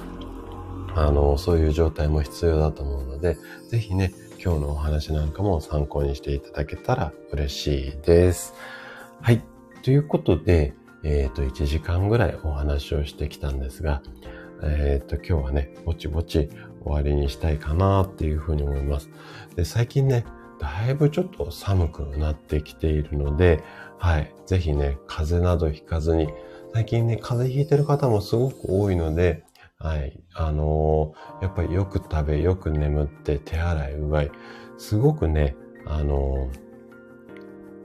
[0.94, 3.36] あの、そういう状態も必要だと思うので、
[3.68, 4.12] ぜひね、
[4.44, 8.54] 今日のお話なんかも参考にしていただけたら嬉しいです。
[9.20, 9.42] はい。
[9.82, 10.74] ということで、
[11.04, 14.02] えっ、ー、と、1時間ぐらいお話をしてきたんですが、
[14.62, 16.48] えっ、ー、と、今日はね、ぼちぼち
[16.84, 19.10] 終わりにしたいかなっていうふうに思います。
[19.56, 20.24] で、最近ね、
[20.58, 23.62] だいぶちょっと寒くなってきているので、
[23.98, 24.32] はい。
[24.46, 26.28] ぜひね、風邪などひかずに、
[26.72, 29.44] 最近ね、風邪ひいてる方もすごく多いので、
[29.78, 30.22] はい。
[30.34, 34.30] あのー、やっぱりよく食べ、よく眠って、手洗い、うがい。
[34.78, 36.48] すごくね、あの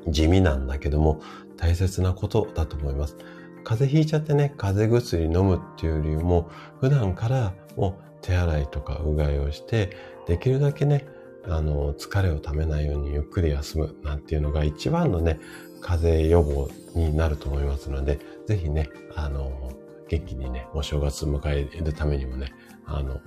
[0.06, 1.20] ー、地味なんだけども、
[1.58, 3.18] 大切なことだと思います。
[3.64, 6.50] 風邪ひいちゃってね、風邪薬飲むっていうよりも、
[6.80, 9.96] 普段からもう手洗いとかうがいをして、
[10.28, 11.06] できるだけね、
[11.46, 15.40] あの、疲れをためないようにゆっくり休むなんていうのが一番のね、
[15.82, 19.72] 風邪予防になると思いますので、ぜひね、あの、
[20.10, 22.54] 元気にね、お正月迎えるためにもね、
[22.86, 23.20] あの、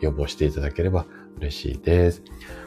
[0.00, 1.06] 予防していただければ
[1.38, 2.22] 嬉しいです。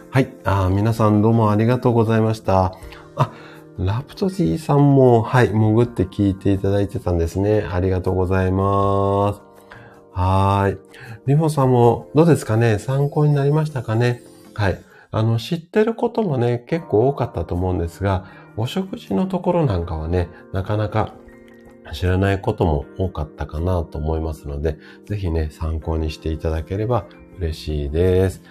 [0.09, 0.33] はい。
[0.43, 2.73] あ皆さんどうもありがとうございました。
[3.15, 3.31] あ、
[3.77, 7.67] ラプトジーさんも、はい、潜って聞いていただいてたんですね。
[7.69, 9.41] ありがとうございます。
[10.13, 10.77] はい。
[11.25, 12.79] リモさんもどうですかね？
[12.79, 14.21] 参考になりましたかね？
[14.53, 14.81] はい。
[15.11, 21.13] あの、知ってることもね、結構多かったと思うんですが、お食事のところなんかはね、なかなか
[21.91, 27.07] 知らないことも多かったかなと思いますので、ぜひね、参考にしていただければ
[27.39, 28.41] 嬉しいです。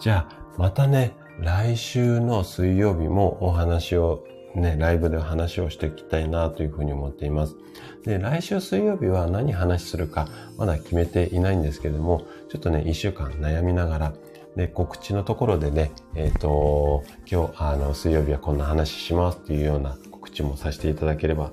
[0.00, 4.24] じゃあ、またね、来週の水曜日もお話を
[4.54, 7.56] ね、ライブで話をしていきたいなというふうに思っています。
[8.04, 10.28] で、来週水曜日は何話するか
[10.58, 14.12] まだ決めていないんですけれども、ちょっとね、一週間悩みながら、
[14.56, 21.52] で、告知のところでね、えっ、ー、と、今日、あの、水曜日はこんな話しますっていうような告知もさせていただければ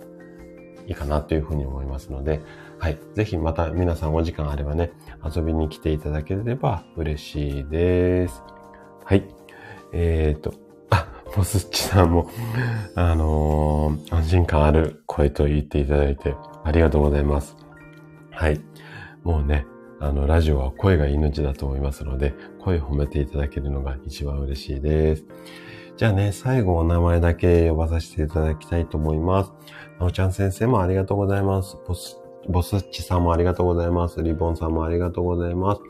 [0.87, 2.41] いいかなというふうに思いますので、
[2.77, 2.97] はい。
[3.13, 4.91] ぜひまた皆さんお時間あればね、
[5.23, 8.43] 遊びに来ていただければ嬉しいです。
[9.05, 9.23] はい。
[9.93, 10.53] えっ、ー、と、
[11.33, 12.29] あ、モスッチさんも、
[12.95, 17.55] あのー、安心感ある声と言っていただいてありがとうございます。
[18.31, 18.61] はい。
[19.23, 19.65] もうね、
[19.99, 25.25] あの、ラジオは声が命だと思いますので、声褒めていただけるのが一番嬉しいです。
[25.97, 29.51] じゃあね、最後お名前だけ呼ばさせていただきたいと思います。
[29.99, 31.77] なおちゃん先生もありがとうございます。
[31.85, 32.17] ボス、
[32.47, 34.23] ボスッチさんもありがとうございます。
[34.23, 35.81] リボンさんもありがとうございます。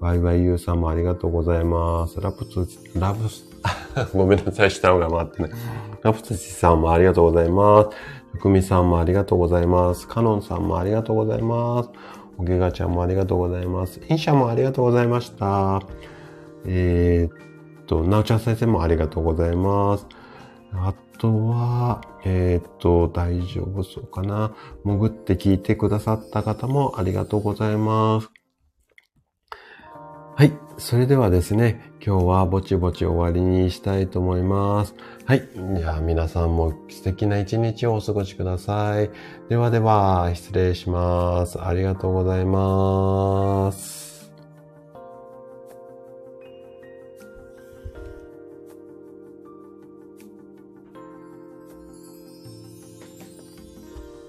[0.00, 2.20] ワイワイユーさんもありがとうございます。
[2.20, 3.47] ラプツ、ラブス、
[4.14, 5.50] ごめんなさい、下のが回ってない。
[6.02, 7.88] ラプツチさんもありがとうございます。
[8.34, 10.06] ふくみさんもありがとうございます。
[10.06, 11.90] カノンさんもありがとうございます。
[12.38, 14.00] おげがちゃんもありがとうございます。
[14.08, 15.80] インシャもありがとうございました。
[16.64, 20.06] えー、っと、なおちゃん先生もありがとうございます。
[20.72, 24.52] あとは、えー、っと、大丈夫そうかな。
[24.84, 28.30] 潜って聞いてくださった方もありがとうございます。
[30.36, 30.67] はい。
[30.78, 34.94] それではですね、今日はぼちぼち終わりにしたいと思います。
[35.24, 35.42] はい。
[35.76, 39.10] じゃあ皆さんも素敵な一日をお過ごしください。
[39.48, 41.60] ではでは、失礼します。
[41.60, 44.07] ありがとうございます。